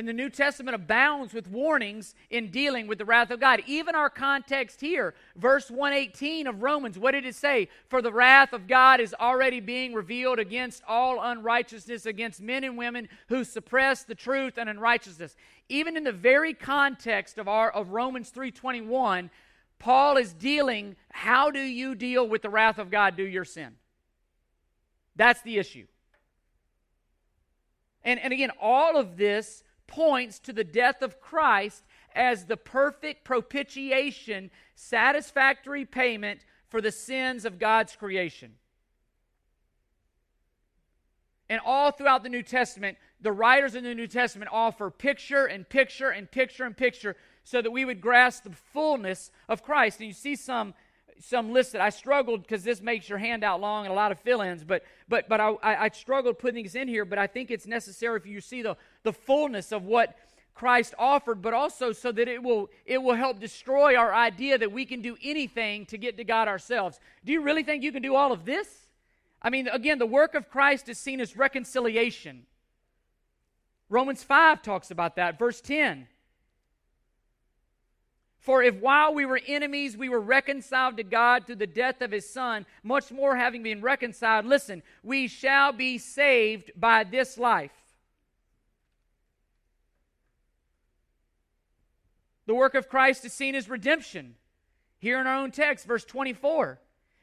[0.00, 3.62] And the New Testament abounds with warnings in dealing with the wrath of God.
[3.66, 7.68] Even our context here, verse 118 of Romans, what did it say?
[7.90, 12.78] For the wrath of God is already being revealed against all unrighteousness, against men and
[12.78, 15.36] women who suppress the truth and unrighteousness.
[15.68, 19.28] Even in the very context of, our, of Romans 3.21,
[19.78, 23.74] Paul is dealing, how do you deal with the wrath of God due your sin?
[25.14, 25.86] That's the issue.
[28.02, 33.24] And, and again, all of this points to the death of Christ as the perfect
[33.24, 38.52] propitiation, satisfactory payment for the sins of God's creation.
[41.50, 45.68] And all throughout the New Testament, the writers in the New Testament offer picture and
[45.68, 49.98] picture and picture and picture so that we would grasp the fullness of Christ.
[49.98, 50.74] And you see some
[51.18, 51.80] some listed.
[51.80, 55.28] I struggled because this makes your handout long and a lot of fill-ins, but but
[55.28, 57.04] but I, I, struggled putting these in here.
[57.04, 60.16] But I think it's necessary for you see the the fullness of what
[60.54, 64.72] Christ offered, but also so that it will it will help destroy our idea that
[64.72, 67.00] we can do anything to get to God ourselves.
[67.24, 68.68] Do you really think you can do all of this?
[69.40, 72.44] I mean, again, the work of Christ is seen as reconciliation.
[73.88, 76.06] Romans 5 talks about that, verse 10.
[78.38, 82.10] For if while we were enemies, we were reconciled to God through the death of
[82.10, 87.72] his Son, much more having been reconciled, listen, we shall be saved by this life.
[92.50, 94.34] The work of Christ is seen as redemption.
[94.98, 96.80] Here in our own text, verse 24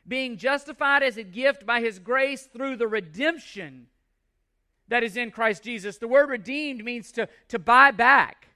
[0.08, 3.88] being justified as a gift by his grace through the redemption
[4.88, 5.98] that is in Christ Jesus.
[5.98, 8.48] The word redeemed means to, to buy back.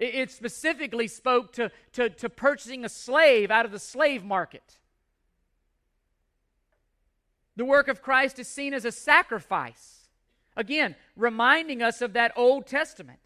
[0.00, 4.78] It specifically spoke to, to, to purchasing a slave out of the slave market.
[7.54, 10.08] The work of Christ is seen as a sacrifice.
[10.56, 13.20] Again, reminding us of that Old Testament.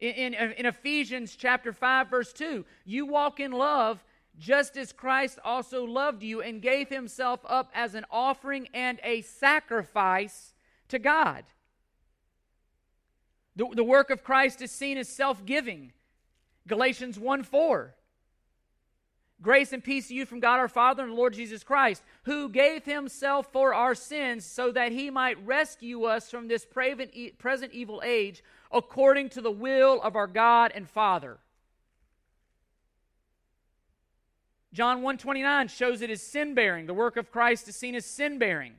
[0.00, 4.04] In, in, in, Ephesians chapter 5, verse 2, you walk in love
[4.38, 9.22] just as Christ also loved you and gave himself up as an offering and a
[9.22, 10.54] sacrifice
[10.88, 11.44] to God.
[13.56, 15.92] The, the work of Christ is seen as self giving.
[16.66, 17.94] Galatians 1 4.
[19.42, 22.48] Grace and peace to you from God our Father and the Lord Jesus Christ, who
[22.48, 28.02] gave himself for our sins so that he might rescue us from this present evil
[28.04, 28.42] age
[28.74, 31.38] according to the will of our God and Father.
[34.72, 36.86] John 129 shows it as sin bearing.
[36.86, 38.74] The work of Christ is seen as sin bearing.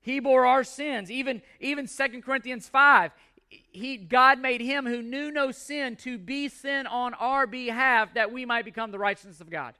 [0.00, 1.10] He bore our sins.
[1.10, 3.12] Even, even 2 Corinthians 5,
[3.48, 8.32] he God made him who knew no sin to be sin on our behalf that
[8.32, 9.74] we might become the righteousness of God.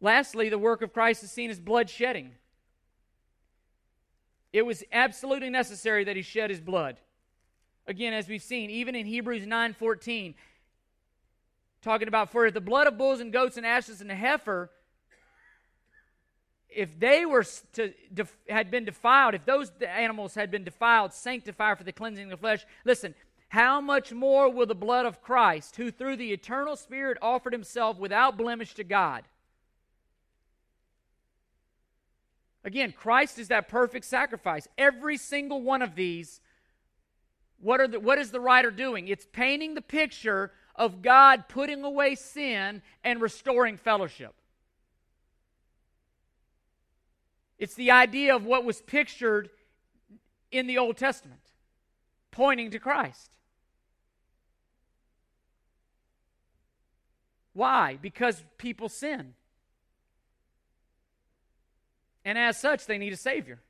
[0.00, 2.32] Lastly, the work of Christ is seen as blood shedding.
[4.52, 6.96] It was absolutely necessary that he shed his blood.
[7.86, 10.34] Again, as we've seen, even in Hebrews 9:14,
[11.82, 14.70] talking about for the blood of bulls and goats and ashes and the heifer
[16.72, 21.78] if they were to def, had been defiled, if those animals had been defiled, sanctified
[21.78, 23.14] for the cleansing of the flesh, listen,
[23.48, 27.98] how much more will the blood of Christ, who through the eternal Spirit offered himself
[27.98, 29.24] without blemish to God?
[32.64, 34.68] Again, Christ is that perfect sacrifice.
[34.76, 36.40] Every single one of these,
[37.58, 39.08] what, are the, what is the writer doing?
[39.08, 44.34] It's painting the picture of God putting away sin and restoring fellowship.
[47.58, 49.50] It's the idea of what was pictured
[50.50, 51.40] in the Old Testament,
[52.30, 53.30] pointing to Christ.
[57.52, 57.98] Why?
[58.00, 59.34] Because people sin.
[62.24, 63.60] And as such, they need a Savior.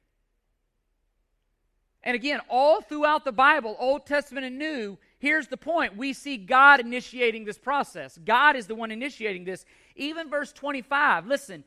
[2.02, 5.96] And again, all throughout the Bible, Old Testament and New, here's the point.
[5.96, 8.18] We see God initiating this process.
[8.24, 9.66] God is the one initiating this.
[9.96, 11.62] Even verse 25, listen,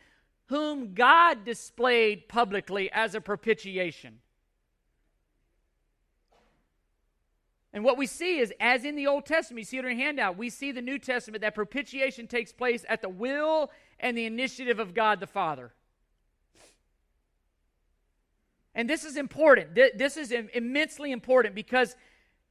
[0.48, 4.20] whom God displayed publicly as a propitiation.
[7.72, 10.06] And what we see is, as in the Old Testament, you see it in your
[10.06, 14.26] handout, we see the New Testament that propitiation takes place at the will and the
[14.26, 15.74] initiative of God the Father.
[18.76, 19.76] And this is important.
[19.76, 21.96] This is immensely important because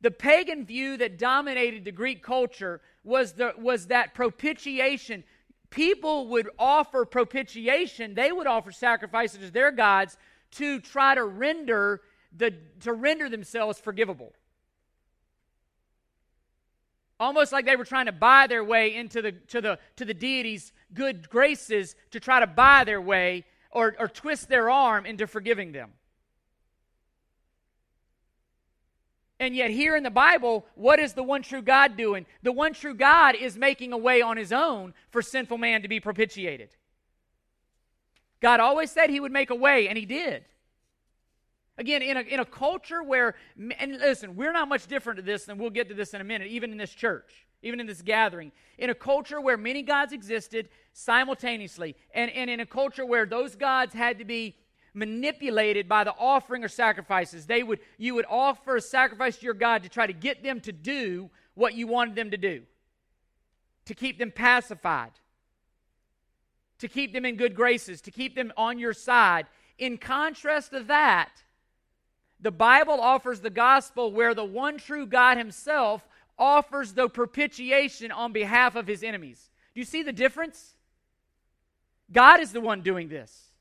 [0.01, 5.25] the pagan view that dominated the Greek culture was, the, was that propitiation
[5.73, 10.17] people would offer propitiation, they would offer sacrifices to their gods
[10.53, 12.03] to try to render
[12.35, 14.33] the to render themselves forgivable.
[17.19, 20.15] Almost like they were trying to buy their way into the to the to the
[20.15, 25.27] deity's good graces to try to buy their way or, or twist their arm into
[25.27, 25.93] forgiving them.
[29.43, 32.27] And yet, here in the Bible, what is the one true God doing?
[32.45, 35.89] The one true God is making a way on his own for sinful man to
[35.89, 36.69] be propitiated.
[38.39, 40.45] God always said he would make a way, and he did.
[41.77, 43.35] Again, in a, in a culture where,
[43.81, 46.25] and listen, we're not much different to this, and we'll get to this in a
[46.25, 48.53] minute, even in this church, even in this gathering.
[48.79, 53.57] In a culture where many gods existed simultaneously, and, and in a culture where those
[53.57, 54.55] gods had to be
[54.95, 57.47] manipulated by the offering or sacrifices.
[57.47, 60.61] They would, you would offer a sacrifice to your God to try to get them
[60.61, 62.63] to do what you wanted them to do,
[63.87, 65.13] to keep them pacified,
[66.79, 69.47] to keep them in good graces, to keep them on your side.
[69.79, 71.31] In contrast to that,
[72.41, 76.07] the Bible offers the gospel where the one true God Himself
[76.39, 79.51] offers the propitiation on behalf of His enemies.
[79.75, 80.75] Do you see the difference?
[82.11, 83.52] God is the one doing this.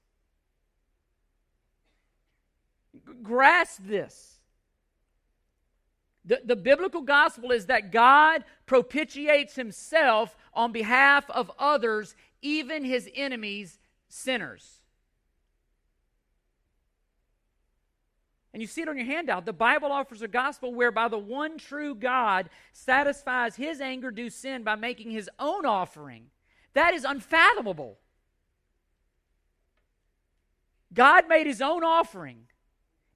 [3.24, 4.40] Grasp this.
[6.24, 13.10] The, the biblical gospel is that God propitiates himself on behalf of others, even his
[13.16, 14.82] enemies, sinners.
[18.54, 19.46] And you see it on your handout.
[19.46, 24.64] The Bible offers a gospel whereby the one true God satisfies his anger due sin
[24.64, 26.26] by making his own offering.
[26.74, 27.98] That is unfathomable.
[30.94, 32.48] God made his own offering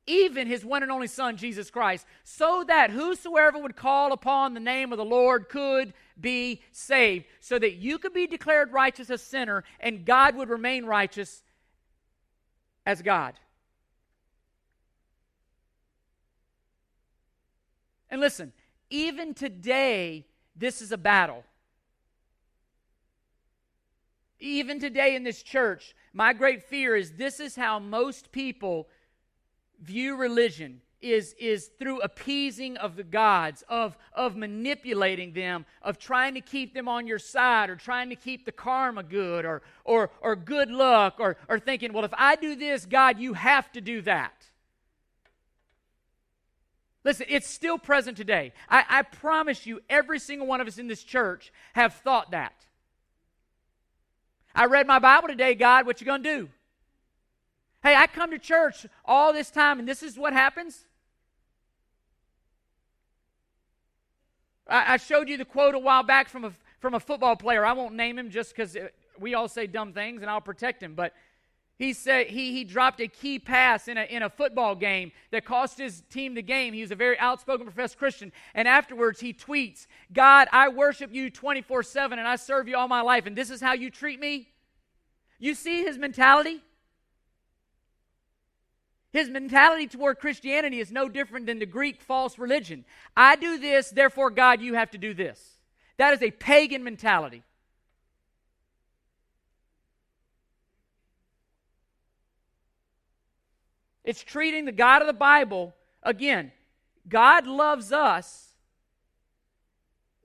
[0.08, 4.60] even his one and only Son, Jesus Christ, so that whosoever would call upon the
[4.60, 9.22] name of the Lord could be saved, so that you could be declared righteous as
[9.22, 11.44] sinner and God would remain righteous
[12.86, 13.34] as God.
[18.10, 18.54] And listen,
[18.90, 21.44] even today, this is a battle.
[24.40, 28.88] Even today in this church, my great fear is this is how most people
[29.82, 36.34] view religion is, is through appeasing of the gods, of, of manipulating them, of trying
[36.34, 40.10] to keep them on your side, or trying to keep the karma good, or, or,
[40.22, 43.82] or good luck, or, or thinking, well, if I do this, God, you have to
[43.82, 44.34] do that.
[47.04, 48.52] Listen, it's still present today.
[48.68, 52.66] I, I promise you, every single one of us in this church have thought that.
[54.56, 56.50] I read my Bible today, God, what you gonna do?
[57.86, 60.86] Hey, I come to church all this time, and this is what happens.
[64.68, 67.64] I, showed you the quote a while back from a, from a football player.
[67.64, 68.88] I won't name him just because uh,
[69.20, 70.96] we all say dumb things, and I'll protect him.
[70.96, 71.14] But
[71.78, 75.46] He said he, he dropped a key pass in a, in a football game that
[75.46, 76.74] cost his team the game.
[76.74, 78.32] He was a very outspoken professed Christian.
[78.56, 82.88] And afterwards, he tweets, God, I worship you 24 7 and I serve you all
[82.88, 84.50] my life, and this is how you treat me?
[85.38, 86.64] You see his mentality?
[89.16, 92.84] His mentality toward Christianity is no different than the Greek false religion.
[93.16, 95.58] I do this, therefore, God, you have to do this.
[95.96, 97.42] That is a pagan mentality.
[104.04, 106.52] It's treating the God of the Bible, again,
[107.08, 108.50] God loves us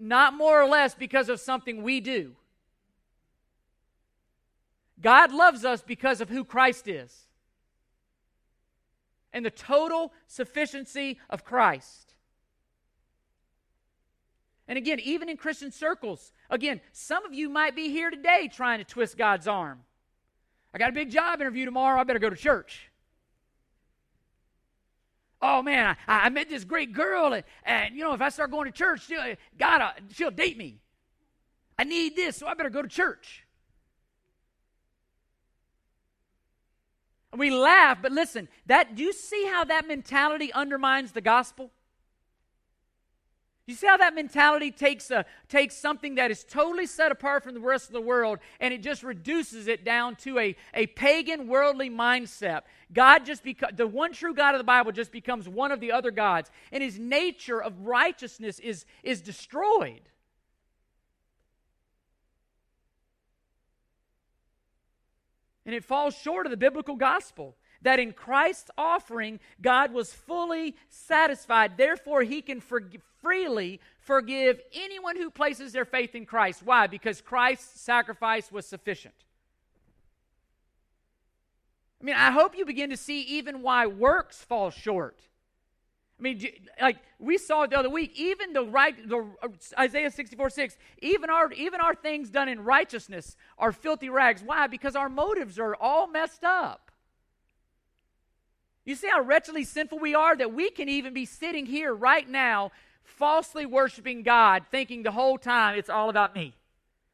[0.01, 2.33] not more or less because of something we do.
[5.01, 7.29] God loves us because of who Christ is
[9.33, 12.15] and the total sufficiency of Christ.
[14.69, 18.79] And again, even in Christian circles, again, some of you might be here today trying
[18.79, 19.81] to twist God's arm.
[20.73, 22.91] I got a big job interview tomorrow, I better go to church
[25.43, 28.51] oh man, I, I met this great girl, and, and, you know, if I start
[28.51, 30.81] going to church, she'll, God, uh, she'll date me.
[31.79, 33.47] I need this, so I better go to church.
[37.37, 41.71] We laugh, but listen, that do you see how that mentality undermines the gospel?
[43.71, 47.55] You see how that mentality takes, a, takes something that is totally set apart from
[47.55, 51.47] the rest of the world and it just reduces it down to a, a pagan,
[51.47, 52.63] worldly mindset.
[52.93, 55.93] God just becomes, the one true God of the Bible just becomes one of the
[55.93, 60.03] other gods, and his nature of righteousness is, is destroyed.
[65.71, 70.75] And it falls short of the biblical gospel that in Christ's offering, God was fully
[70.89, 71.77] satisfied.
[71.77, 76.65] Therefore, he can freely forgive anyone who places their faith in Christ.
[76.65, 76.89] Why?
[76.89, 79.15] Because Christ's sacrifice was sufficient.
[82.01, 85.21] I mean, I hope you begin to see even why works fall short.
[86.21, 86.47] I mean,
[86.81, 89.49] like we saw it the other week, even the right, the uh,
[89.79, 94.43] Isaiah 64 6, even our, even our things done in righteousness are filthy rags.
[94.45, 94.67] Why?
[94.67, 96.91] Because our motives are all messed up.
[98.85, 102.29] You see how wretchedly sinful we are that we can even be sitting here right
[102.29, 102.71] now
[103.03, 106.55] falsely worshiping God, thinking the whole time it's all about me.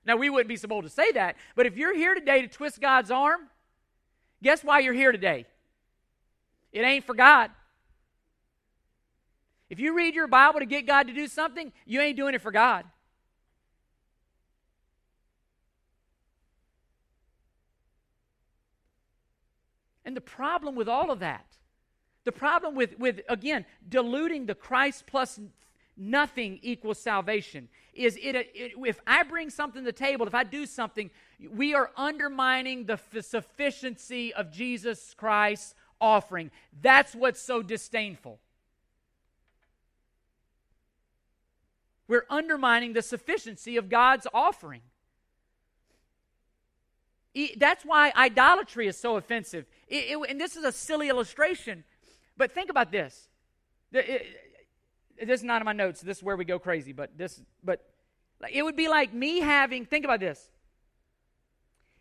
[0.05, 2.49] Now, we wouldn't be so bold to say that, but if you're here today to
[2.49, 3.41] twist God's arm,
[4.43, 5.47] guess why you're here today?
[6.73, 7.51] It ain't for God.
[9.69, 12.41] If you read your Bible to get God to do something, you ain't doing it
[12.41, 12.85] for God.
[20.05, 21.47] And the problem with all of that,
[22.25, 25.41] the problem with, with again, diluting the Christ plus
[25.97, 30.45] nothing equals salvation is it, it, if i bring something to the table if i
[30.45, 31.11] do something
[31.51, 36.51] we are undermining the f- sufficiency of jesus christ's offering
[36.83, 38.39] that's what's so disdainful
[42.09, 44.83] we're undermining the sufficiency of god's offering
[47.59, 49.67] that's why idolatry is so offensive.
[49.89, 51.85] It, it, and this is a silly illustration,
[52.37, 53.29] but think about this.
[53.93, 54.27] It,
[55.23, 56.01] this is not in my notes.
[56.01, 57.85] This is where we go crazy, but this, but
[58.51, 59.85] it would be like me having.
[59.85, 60.51] Think about this.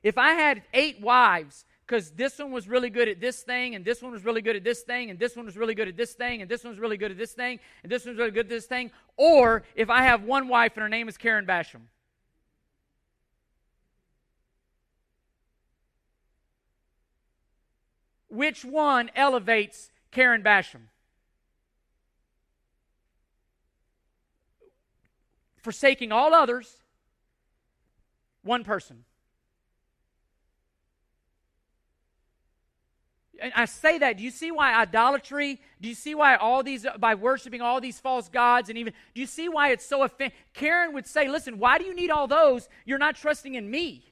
[0.03, 3.85] If I had eight wives, because this one was really good at this thing, and
[3.85, 5.95] this one was really good at this thing, and this one was really good at
[5.95, 8.31] this thing, and this one was really good at this thing, and this one's really
[8.31, 11.45] good at this thing, or if I have one wife and her name is Karen
[11.45, 11.81] Basham.
[18.29, 20.87] Which one elevates Karen Basham?
[25.57, 26.77] Forsaking all others,
[28.41, 29.05] one person.
[33.53, 34.17] I say that.
[34.17, 35.59] Do you see why idolatry?
[35.81, 39.21] Do you see why all these, by worshiping all these false gods, and even, do
[39.21, 40.37] you see why it's so offensive?
[40.53, 42.69] Karen would say, listen, why do you need all those?
[42.85, 44.05] You're not trusting in me.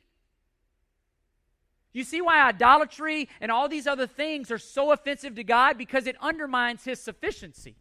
[1.94, 5.78] You see why idolatry and all these other things are so offensive to God?
[5.78, 7.76] Because it undermines his sufficiency.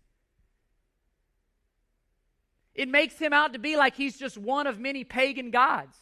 [2.75, 5.97] It makes him out to be like he's just one of many pagan gods.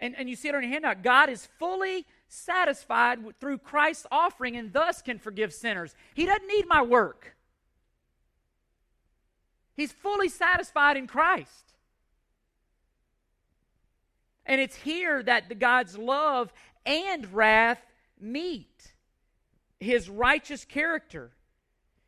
[0.00, 1.02] And, and you see it on your handout.
[1.02, 5.94] God is fully satisfied through Christ's offering and thus can forgive sinners.
[6.14, 7.36] He doesn't need my work.
[9.74, 11.74] He's fully satisfied in Christ.
[14.44, 16.52] And it's here that the God's love
[16.84, 17.84] and wrath
[18.18, 18.94] meet.
[19.78, 21.32] His righteous character,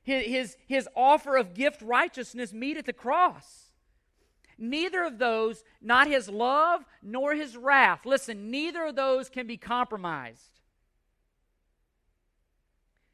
[0.02, 3.67] his, his, his offer of gift righteousness meet at the cross.
[4.58, 9.56] Neither of those, not his love nor his wrath, listen, neither of those can be
[9.56, 10.58] compromised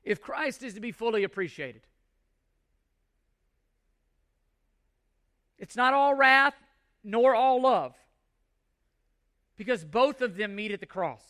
[0.02, 1.82] if Christ is to be fully appreciated.
[5.58, 6.54] It's not all wrath
[7.02, 7.94] nor all love
[9.56, 11.22] because both of them meet at the cross.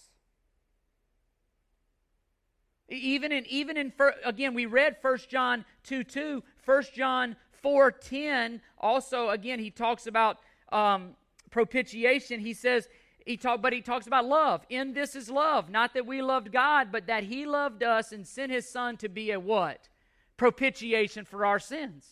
[2.89, 3.93] Even in even in
[4.25, 10.07] again we read 1 John 2 2, 1 John 4 10 also again he talks
[10.07, 10.39] about
[10.71, 11.17] um,
[11.55, 12.41] propitiation.
[12.41, 12.89] He says
[13.25, 14.67] he talk, but he talks about love.
[14.69, 18.27] In this is love, not that we loved God, but that he loved us and
[18.27, 19.89] sent his son to be a what?
[20.37, 22.07] Propitiation for our sins.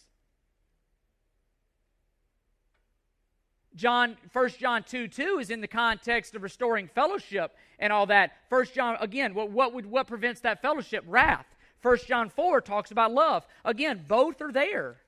[3.74, 8.32] John, 1 John 2 2 is in the context of restoring fellowship and all that.
[8.48, 11.04] 1 John, again, what, what, would, what prevents that fellowship?
[11.08, 11.46] Wrath.
[11.82, 13.44] 1 John 4 talks about love.
[13.64, 14.98] Again, both are there.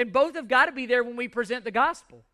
[0.00, 2.24] And both have got to be there when we present the gospel.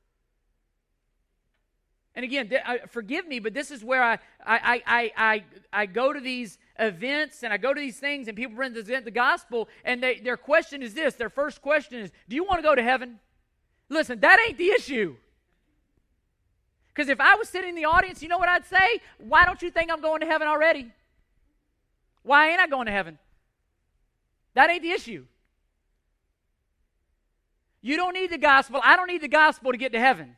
[2.14, 6.12] And again, uh, forgive me, but this is where I, I, I, I, I go
[6.12, 10.00] to these events and I go to these things and people present the gospel and
[10.00, 11.16] they, their question is this.
[11.16, 13.18] Their first question is, do you want to go to heaven?
[13.88, 15.16] Listen, that ain't the issue.
[16.94, 19.00] Because if I was sitting in the audience, you know what I'd say?
[19.18, 20.92] Why don't you think I'm going to heaven already?
[22.22, 23.18] Why ain't I going to heaven?
[24.54, 25.26] That ain't the issue.
[27.87, 28.80] You don't need the gospel.
[28.82, 30.37] I don't need the gospel to get to heaven.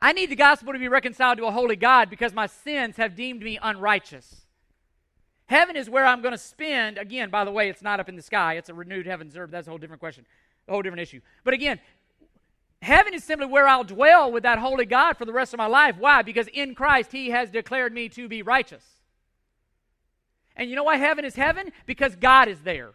[0.00, 3.14] I need the gospel to be reconciled to a holy God because my sins have
[3.14, 4.46] deemed me unrighteous.
[5.44, 6.96] Heaven is where I'm going to spend.
[6.96, 8.54] Again, by the way, it's not up in the sky.
[8.54, 9.50] It's a renewed heavens earth.
[9.50, 10.24] That's a whole different question,
[10.66, 11.20] a whole different issue.
[11.44, 11.80] But again,
[12.80, 15.66] heaven is simply where I'll dwell with that holy God for the rest of my
[15.66, 15.96] life.
[15.98, 16.22] Why?
[16.22, 18.84] Because in Christ, He has declared me to be righteous.
[20.56, 21.72] And you know why heaven is heaven?
[21.84, 22.94] Because God is there.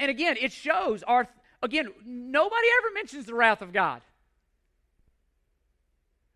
[0.00, 1.28] And, again, it shows our,
[1.62, 4.00] again, nobody ever mentions the wrath of God.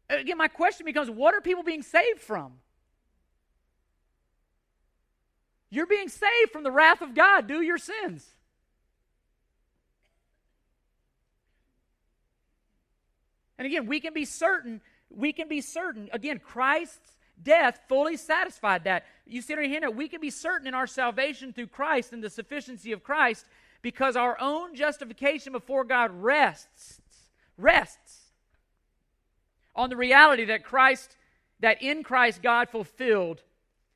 [0.08, 2.52] Again, my question becomes what are people being saved from?
[5.70, 8.24] You're being saved from the wrath of God due your sins.
[13.58, 14.80] And again, we can be certain,
[15.10, 19.04] we can be certain, again, Christ's death fully satisfied that.
[19.26, 22.30] You see right here, we can be certain in our salvation through Christ and the
[22.30, 23.46] sufficiency of Christ
[23.82, 27.00] because our own justification before God rests,
[27.56, 28.32] rests
[29.74, 31.16] on the reality that Christ,
[31.60, 33.42] that in Christ God fulfilled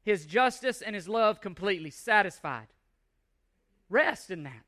[0.02, 2.68] his justice and his love completely, satisfied.
[3.88, 4.64] Rest in that.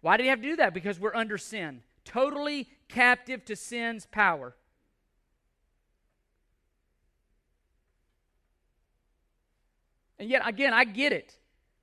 [0.00, 0.74] Why did he have to do that?
[0.74, 4.54] Because we're under sin, totally captive to sin's power.
[10.18, 11.38] And yet, again, I get it.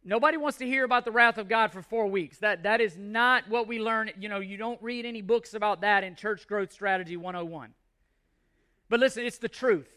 [0.05, 2.39] Nobody wants to hear about the wrath of God for four weeks.
[2.39, 4.11] That, that is not what we learn.
[4.19, 7.73] You know, you don't read any books about that in Church Growth Strategy 101.
[8.89, 9.89] But listen, it's the truth.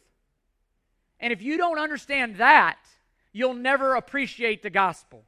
[1.19, 2.79] And if you don't understand that,
[3.33, 5.25] you'll never appreciate the gospel.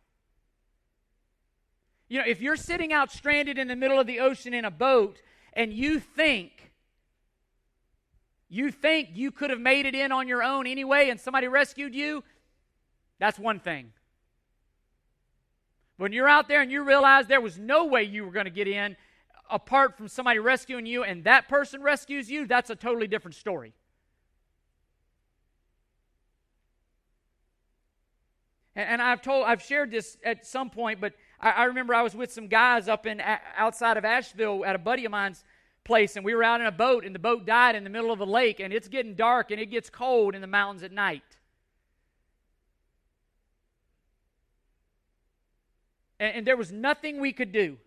[2.08, 4.70] You know, if you're sitting out stranded in the middle of the ocean in a
[4.70, 5.20] boat
[5.52, 6.72] and you think,
[8.48, 11.94] you think you could have made it in on your own anyway and somebody rescued
[11.94, 12.22] you,
[13.18, 13.92] that's one thing.
[15.96, 18.50] When you're out there and you realize there was no way you were going to
[18.50, 18.96] get in
[19.50, 23.72] apart from somebody rescuing you and that person rescues you, that's a totally different story.
[28.76, 32.14] And, I've told, I've shared this at some point, but I, I remember I was
[32.14, 33.20] with some guys up in
[33.56, 35.42] outside of Asheville at a buddy of mine's
[35.82, 38.12] place, and we were out in a boat, and the boat died in the middle
[38.12, 40.92] of a lake, and it's getting dark and it gets cold in the mountains at
[40.92, 41.37] night.
[46.18, 47.78] And, and there was nothing we could do.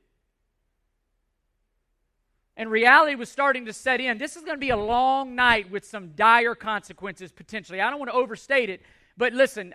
[2.57, 4.17] And reality was starting to set in.
[4.17, 7.81] This is going to be a long night with some dire consequences potentially.
[7.81, 8.81] I don't want to overstate it,
[9.17, 9.73] but listen,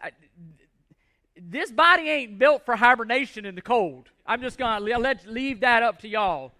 [1.40, 4.10] this body ain't built for hibernation in the cold.
[4.26, 6.52] I'm just going to let leave that up to y'all.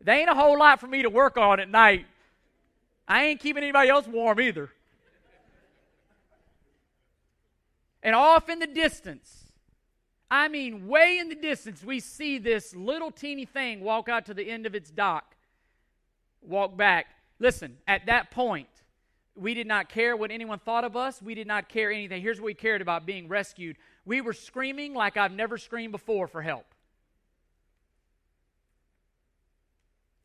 [0.00, 2.06] There ain't a whole lot for me to work on at night.
[3.08, 4.70] I ain't keeping anybody else warm either.
[8.02, 9.43] And off in the distance,
[10.34, 14.34] I mean, way in the distance, we see this little teeny thing walk out to
[14.34, 15.36] the end of its dock,
[16.42, 17.06] walk back.
[17.38, 18.66] Listen, at that point,
[19.36, 21.22] we did not care what anyone thought of us.
[21.22, 22.20] We did not care anything.
[22.20, 23.76] Here's what we cared about being rescued.
[24.04, 26.66] We were screaming like I've never screamed before for help.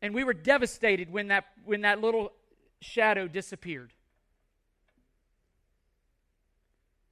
[0.02, 2.32] And we were devastated when that, when that little
[2.80, 3.92] shadow disappeared.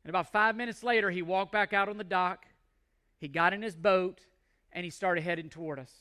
[0.03, 2.45] And about five minutes later, he walked back out on the dock.
[3.19, 4.21] He got in his boat
[4.73, 5.93] and he started heading toward us.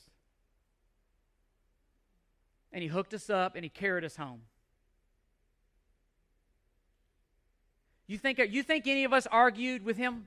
[2.72, 4.42] And he hooked us up and he carried us home.
[8.06, 10.26] You think, you think any of us argued with him?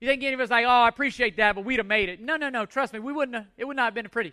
[0.00, 2.20] You think any of us like, oh, I appreciate that, but we'd have made it?
[2.20, 2.66] No, no, no.
[2.66, 3.36] Trust me, we wouldn't.
[3.36, 4.32] Have, it would not have been pretty.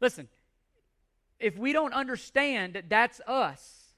[0.00, 0.28] Listen,
[1.38, 3.94] if we don't understand that that's us,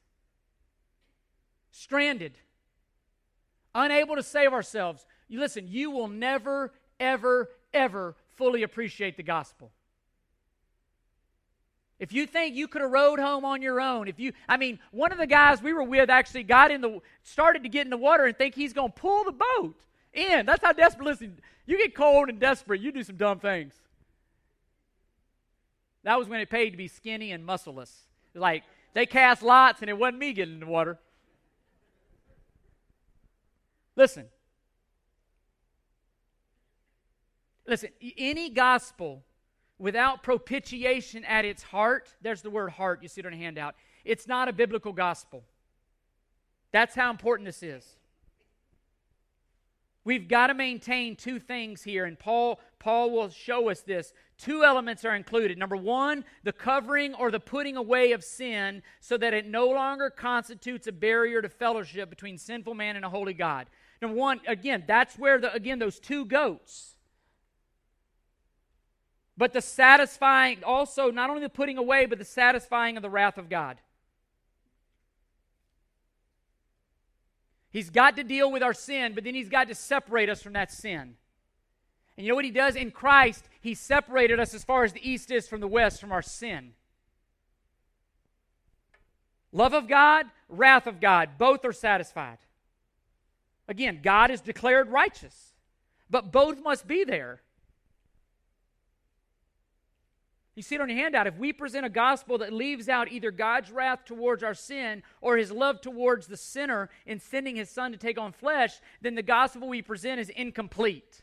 [1.71, 2.39] stranded,
[3.75, 9.71] unable to save ourselves, you listen, you will never, ever, ever fully appreciate the gospel.
[11.99, 14.81] If you think you could have rode home on your own, if you, I mean,
[14.91, 17.91] one of the guys we were with actually got in the, started to get in
[17.91, 19.77] the water and think he's going to pull the boat
[20.13, 20.45] in.
[20.45, 23.75] That's how desperate, listen, you get cold and desperate, you do some dumb things.
[26.03, 27.97] That was when it paid to be skinny and muscleless.
[28.35, 28.65] Like,
[28.95, 30.99] they cast lots and it wasn't me getting in the water.
[33.97, 34.27] Listen.
[37.67, 39.23] Listen, any gospel
[39.79, 43.75] without propitiation at its heart, there's the word heart, you see it on a handout,
[44.05, 45.45] it's not a biblical gospel.
[46.73, 47.97] That's how important this is.
[50.05, 54.13] We've got to maintain two things here, and Paul, Paul will show us this.
[54.37, 55.57] Two elements are included.
[55.57, 60.11] Number one, the covering or the putting away of sin so that it no longer
[60.11, 63.69] constitutes a barrier to fellowship between sinful man and a holy God.
[64.03, 66.93] Number one, again, that's where the again those two goats
[69.37, 73.39] but the satisfying, also, not only the putting away, but the satisfying of the wrath
[73.39, 73.79] of God.
[77.71, 80.53] He's got to deal with our sin, but then he's got to separate us from
[80.53, 81.17] that sin.
[82.17, 82.77] And you know what he does?
[82.77, 86.13] In Christ, he separated us as far as the east is from the west from
[86.13, 86.75] our sin.
[89.51, 92.39] Love of God, wrath of God, both are satisfied.
[93.69, 95.53] Again, God is declared righteous,
[96.11, 97.43] but both must be there.
[100.55, 101.27] You see it on your handout.
[101.27, 105.39] If we present a gospel that leaves out either God's wrath towards our sin or
[105.39, 109.23] his love towards the sinner in sending his son to take on flesh, then the
[109.23, 111.23] gospel we present is incomplete.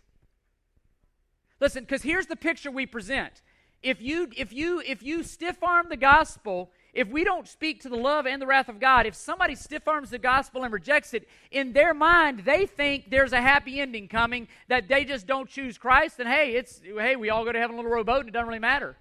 [1.60, 3.44] Listen, because here's the picture we present.
[3.84, 7.90] If you if you if you stiff arm the gospel, if we don't speak to
[7.90, 11.14] the love and the wrath of God, if somebody stiff arms the gospel and rejects
[11.14, 15.50] it, in their mind they think there's a happy ending coming, that they just don't
[15.50, 18.22] choose Christ, and hey, it's hey, we all go to heaven on a little rowboat
[18.22, 18.98] and it doesn't really matter.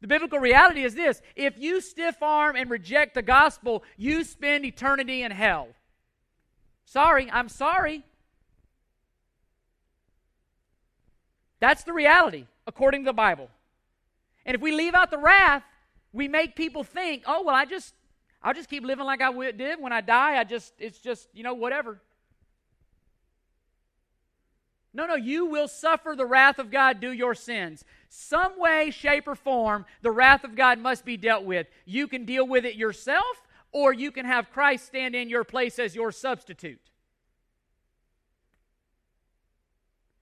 [0.00, 4.64] The biblical reality is this if you stiff arm and reject the gospel, you spend
[4.64, 5.68] eternity in hell.
[6.84, 8.02] Sorry, I'm sorry.
[11.60, 13.48] That's the reality, according to the Bible.
[14.44, 15.62] And if we leave out the wrath,
[16.14, 17.92] we make people think, oh, well, I just,
[18.40, 19.80] I'll just keep living like I did.
[19.80, 22.00] When I die, I just, it's just, you know, whatever.
[24.94, 27.84] No, no, you will suffer the wrath of God due your sins.
[28.08, 31.66] Some way, shape, or form, the wrath of God must be dealt with.
[31.84, 33.42] You can deal with it yourself,
[33.72, 36.80] or you can have Christ stand in your place as your substitute.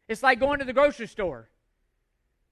[0.09, 1.49] It's like going to the grocery store.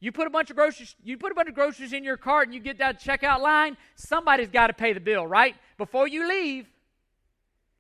[0.00, 2.48] You put a bunch of groceries, you put a bunch of groceries in your cart
[2.48, 5.54] and you get that checkout line, somebody's got to pay the bill, right?
[5.76, 6.66] Before you leave.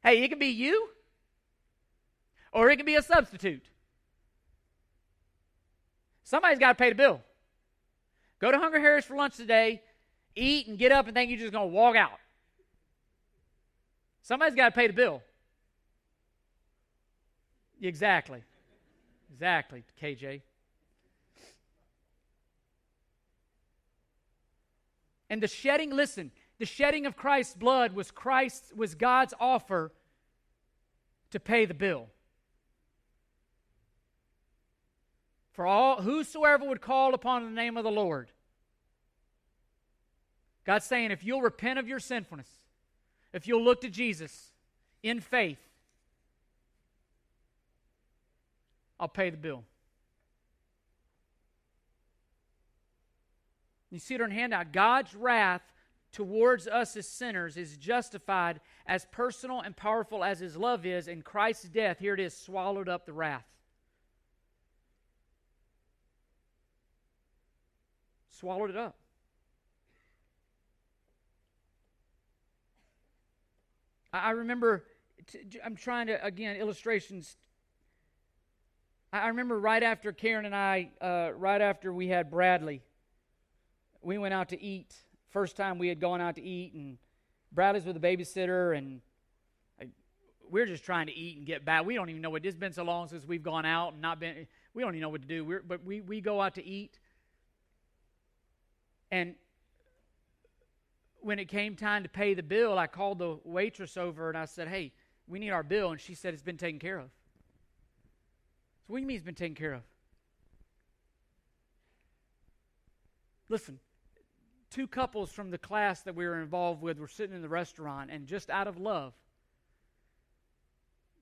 [0.02, 0.88] Hey, it can be you,
[2.52, 3.64] or it can be a substitute.
[6.22, 7.20] Somebody's got to pay the bill.
[8.38, 9.82] Go to Hungry Harris for lunch today,
[10.34, 12.18] eat, and get up and think you're just going to walk out.
[14.22, 15.22] Somebody's got to pay the bill.
[17.82, 18.42] Exactly.
[19.32, 20.42] Exactly, KJ.
[25.30, 29.92] And the shedding, listen, the shedding of Christ's blood was Christ's was God's offer
[31.30, 32.08] to pay the bill.
[35.52, 38.32] For all whosoever would call upon the name of the Lord.
[40.66, 42.48] God's saying, if you'll repent of your sinfulness,
[43.32, 44.50] if you'll look to Jesus
[45.02, 45.60] in faith,
[48.98, 49.64] I'll pay the bill.
[53.90, 54.72] You see it on handout.
[54.72, 55.62] God's wrath
[56.12, 61.24] towards us as sinners is justified as personal and powerful as his love is, and
[61.24, 63.44] Christ's death, here it is, swallowed up the wrath.
[68.40, 68.96] swallowed it up.
[74.14, 74.86] I remember,
[75.62, 77.36] I'm trying to, again, illustrations.
[79.12, 82.82] I remember right after Karen and I, uh, right after we had Bradley,
[84.02, 84.94] we went out to eat.
[85.30, 86.98] First time we had gone out to eat, and
[87.52, 89.00] Bradley's with a babysitter, and
[90.50, 91.84] we're just trying to eat and get back.
[91.84, 94.18] We don't even know what it's been so long since we've gone out and not
[94.18, 94.46] been.
[94.74, 95.44] We don't even know what to do.
[95.44, 96.98] We're, but we we go out to eat,
[99.10, 99.34] and
[101.20, 104.46] when it came time to pay the bill, I called the waitress over and I
[104.46, 104.92] said, "Hey,
[105.28, 107.10] we need our bill," and she said it's been taken care of.
[108.86, 109.82] So what do you mean it's been taken care of?
[113.48, 113.78] Listen,
[114.70, 118.10] two couples from the class that we were involved with were sitting in the restaurant,
[118.10, 119.12] and just out of love,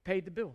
[0.04, 0.54] paid the bill.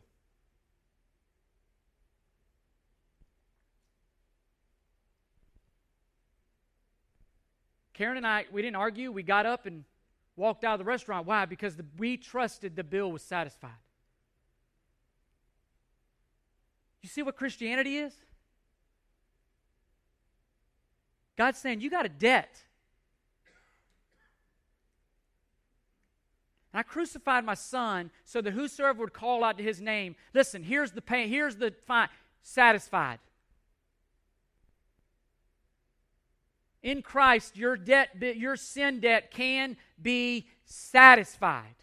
[7.93, 9.11] Karen and I, we didn't argue.
[9.11, 9.83] We got up and
[10.35, 11.27] walked out of the restaurant.
[11.27, 11.45] Why?
[11.45, 13.71] Because the, we trusted the bill was satisfied.
[17.01, 18.13] You see what Christianity is?
[21.37, 22.63] God's saying, You got a debt.
[26.73, 30.63] And I crucified my son so that whosoever would call out to his name, listen,
[30.63, 32.09] here's the pain, here's the fine,
[32.41, 33.19] satisfied.
[36.81, 41.75] In Christ, your debt, your sin debt can be satisfied.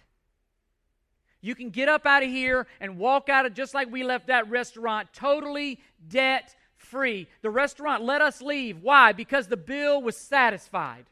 [1.41, 4.27] You can get up out of here and walk out of just like we left
[4.27, 7.29] that restaurant, totally debt free.
[7.41, 8.83] The restaurant let us leave.
[8.83, 9.13] Why?
[9.13, 11.07] Because the bill was satisfied.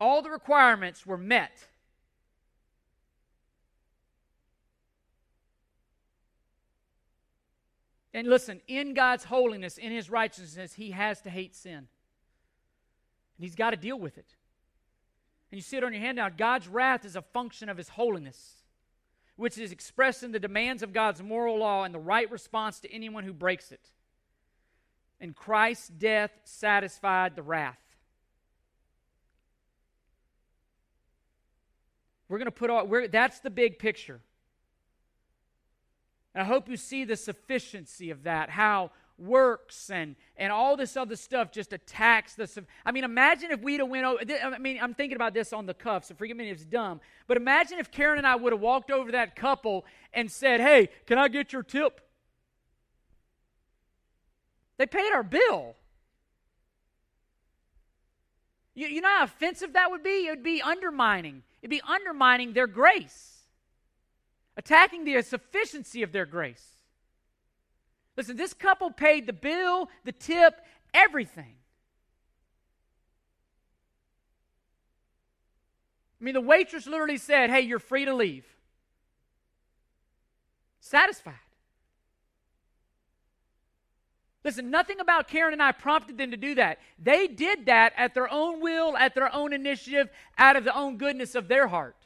[0.00, 1.66] All the requirements were met.
[8.12, 11.76] And listen, in God's holiness, in His righteousness, He has to hate sin.
[11.76, 11.86] And
[13.38, 14.34] He's got to deal with it.
[15.52, 16.36] And you see it on your handout.
[16.38, 18.54] God's wrath is a function of His holiness,
[19.36, 22.92] which is expressed in the demands of God's moral law and the right response to
[22.92, 23.90] anyone who breaks it.
[25.20, 27.78] And Christ's death satisfied the wrath.
[32.30, 34.20] We're going to put all, that's the big picture.
[36.32, 40.96] And I hope you see the sufficiency of that, how works and, and all this
[40.96, 42.48] other stuff just attacks the.
[42.86, 44.20] I mean, imagine if we'd have went over.
[44.44, 47.00] I mean, I'm thinking about this on the cuff, so forgive me if it's dumb.
[47.26, 50.88] But imagine if Karen and I would have walked over that couple and said, hey,
[51.06, 52.00] can I get your tip?
[54.78, 55.74] They paid our bill.
[58.80, 60.26] You, you know how offensive that would be?
[60.26, 61.42] It would be undermining.
[61.60, 63.40] It'd be undermining their grace,
[64.56, 66.66] attacking the sufficiency of their grace.
[68.16, 70.54] Listen, this couple paid the bill, the tip,
[70.94, 71.56] everything.
[76.18, 78.46] I mean, the waitress literally said, Hey, you're free to leave.
[80.80, 81.34] Satisfied.
[84.42, 86.78] Listen, nothing about Karen and I prompted them to do that.
[86.98, 90.96] They did that at their own will, at their own initiative, out of the own
[90.96, 91.96] goodness of their heart.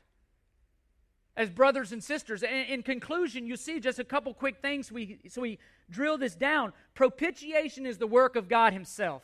[1.37, 2.43] As brothers and sisters.
[2.43, 5.59] And in conclusion, you see just a couple quick things we, so we
[5.91, 6.73] drill this down.
[6.95, 9.23] Propitiation is the work of God Himself.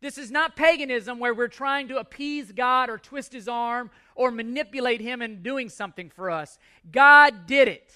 [0.00, 4.30] This is not paganism where we're trying to appease God or twist His arm or
[4.30, 6.58] manipulate Him in doing something for us.
[6.90, 7.92] God did it.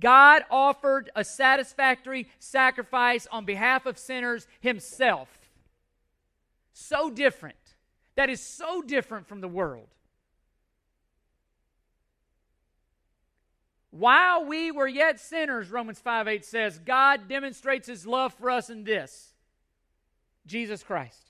[0.00, 5.28] God offered a satisfactory sacrifice on behalf of sinners himself.
[6.72, 7.56] So different.
[8.16, 9.88] That is so different from the world.
[13.90, 18.68] While we were yet sinners, Romans 5 8 says, God demonstrates his love for us
[18.68, 19.32] in this
[20.46, 21.25] Jesus Christ.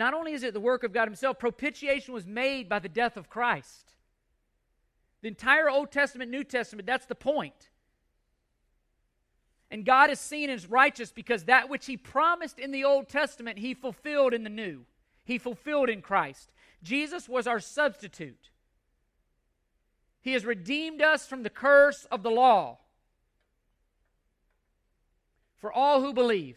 [0.00, 3.18] Not only is it the work of God Himself, propitiation was made by the death
[3.18, 3.92] of Christ.
[5.20, 7.68] The entire Old Testament, New Testament, that's the point.
[9.70, 13.58] And God is seen as righteous because that which He promised in the Old Testament,
[13.58, 14.86] He fulfilled in the New.
[15.22, 16.50] He fulfilled in Christ.
[16.82, 18.48] Jesus was our substitute.
[20.22, 22.78] He has redeemed us from the curse of the law
[25.58, 26.56] for all who believe.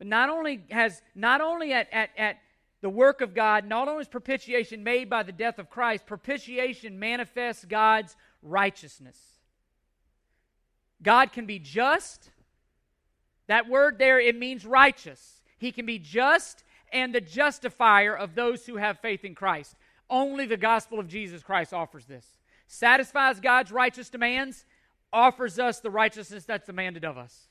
[0.00, 2.38] But not only has, not only at, at, at
[2.80, 6.98] the work of God, not only is propitiation made by the death of Christ, propitiation
[6.98, 9.18] manifests God's righteousness.
[11.02, 12.30] God can be just.
[13.46, 15.42] That word there, it means righteous.
[15.58, 19.76] He can be just and the justifier of those who have faith in Christ.
[20.08, 22.26] Only the gospel of Jesus Christ offers this.
[22.66, 24.64] Satisfies God's righteous demands,
[25.12, 27.49] offers us the righteousness that's demanded of us.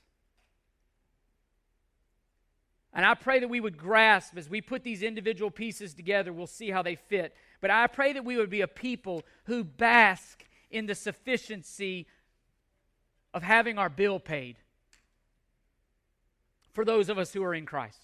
[2.94, 6.48] And I pray that we would grasp as we put these individual pieces together, we'll
[6.48, 7.36] see how they fit.
[7.62, 12.08] But I pray that we would be a people who bask in the sufficiency
[13.34, 14.58] of having our bill paid.
[16.74, 18.00] for those of us who are in Christ.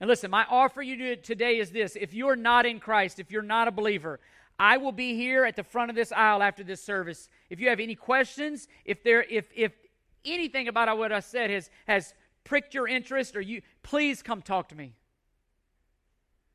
[0.00, 3.42] And listen, my offer you today is this if you're not in Christ, if you're
[3.42, 4.20] not a believer,
[4.58, 7.28] I will be here at the front of this aisle after this service.
[7.50, 9.72] If you have any questions, if there if if
[10.24, 12.14] anything about what I said has has
[12.46, 14.94] pricked your interest or you please come talk to me.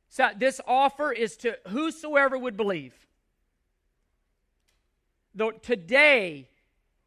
[0.10, 2.96] So this offer is to whosoever would believe.
[5.36, 6.50] Though today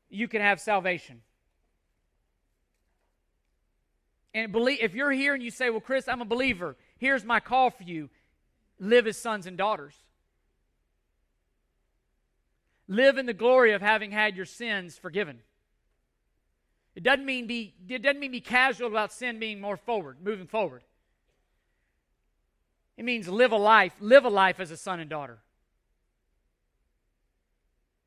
[0.08, 1.22] you can have salvation.
[4.32, 6.76] And believe if you're here and you say, "Well, Chris, I'm a believer.
[6.98, 8.10] Here's my call for you.
[8.78, 9.94] Live as sons and daughters."
[12.86, 15.42] Live in the glory of having had your sins forgiven.
[16.94, 20.46] It doesn't mean be it doesn't mean be casual about sin being more forward, moving
[20.46, 20.84] forward.
[22.96, 25.40] It means live a life, live a life as a son and daughter.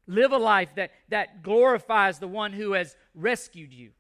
[0.08, 3.92] Live a life that, that glorifies the one who has rescued you.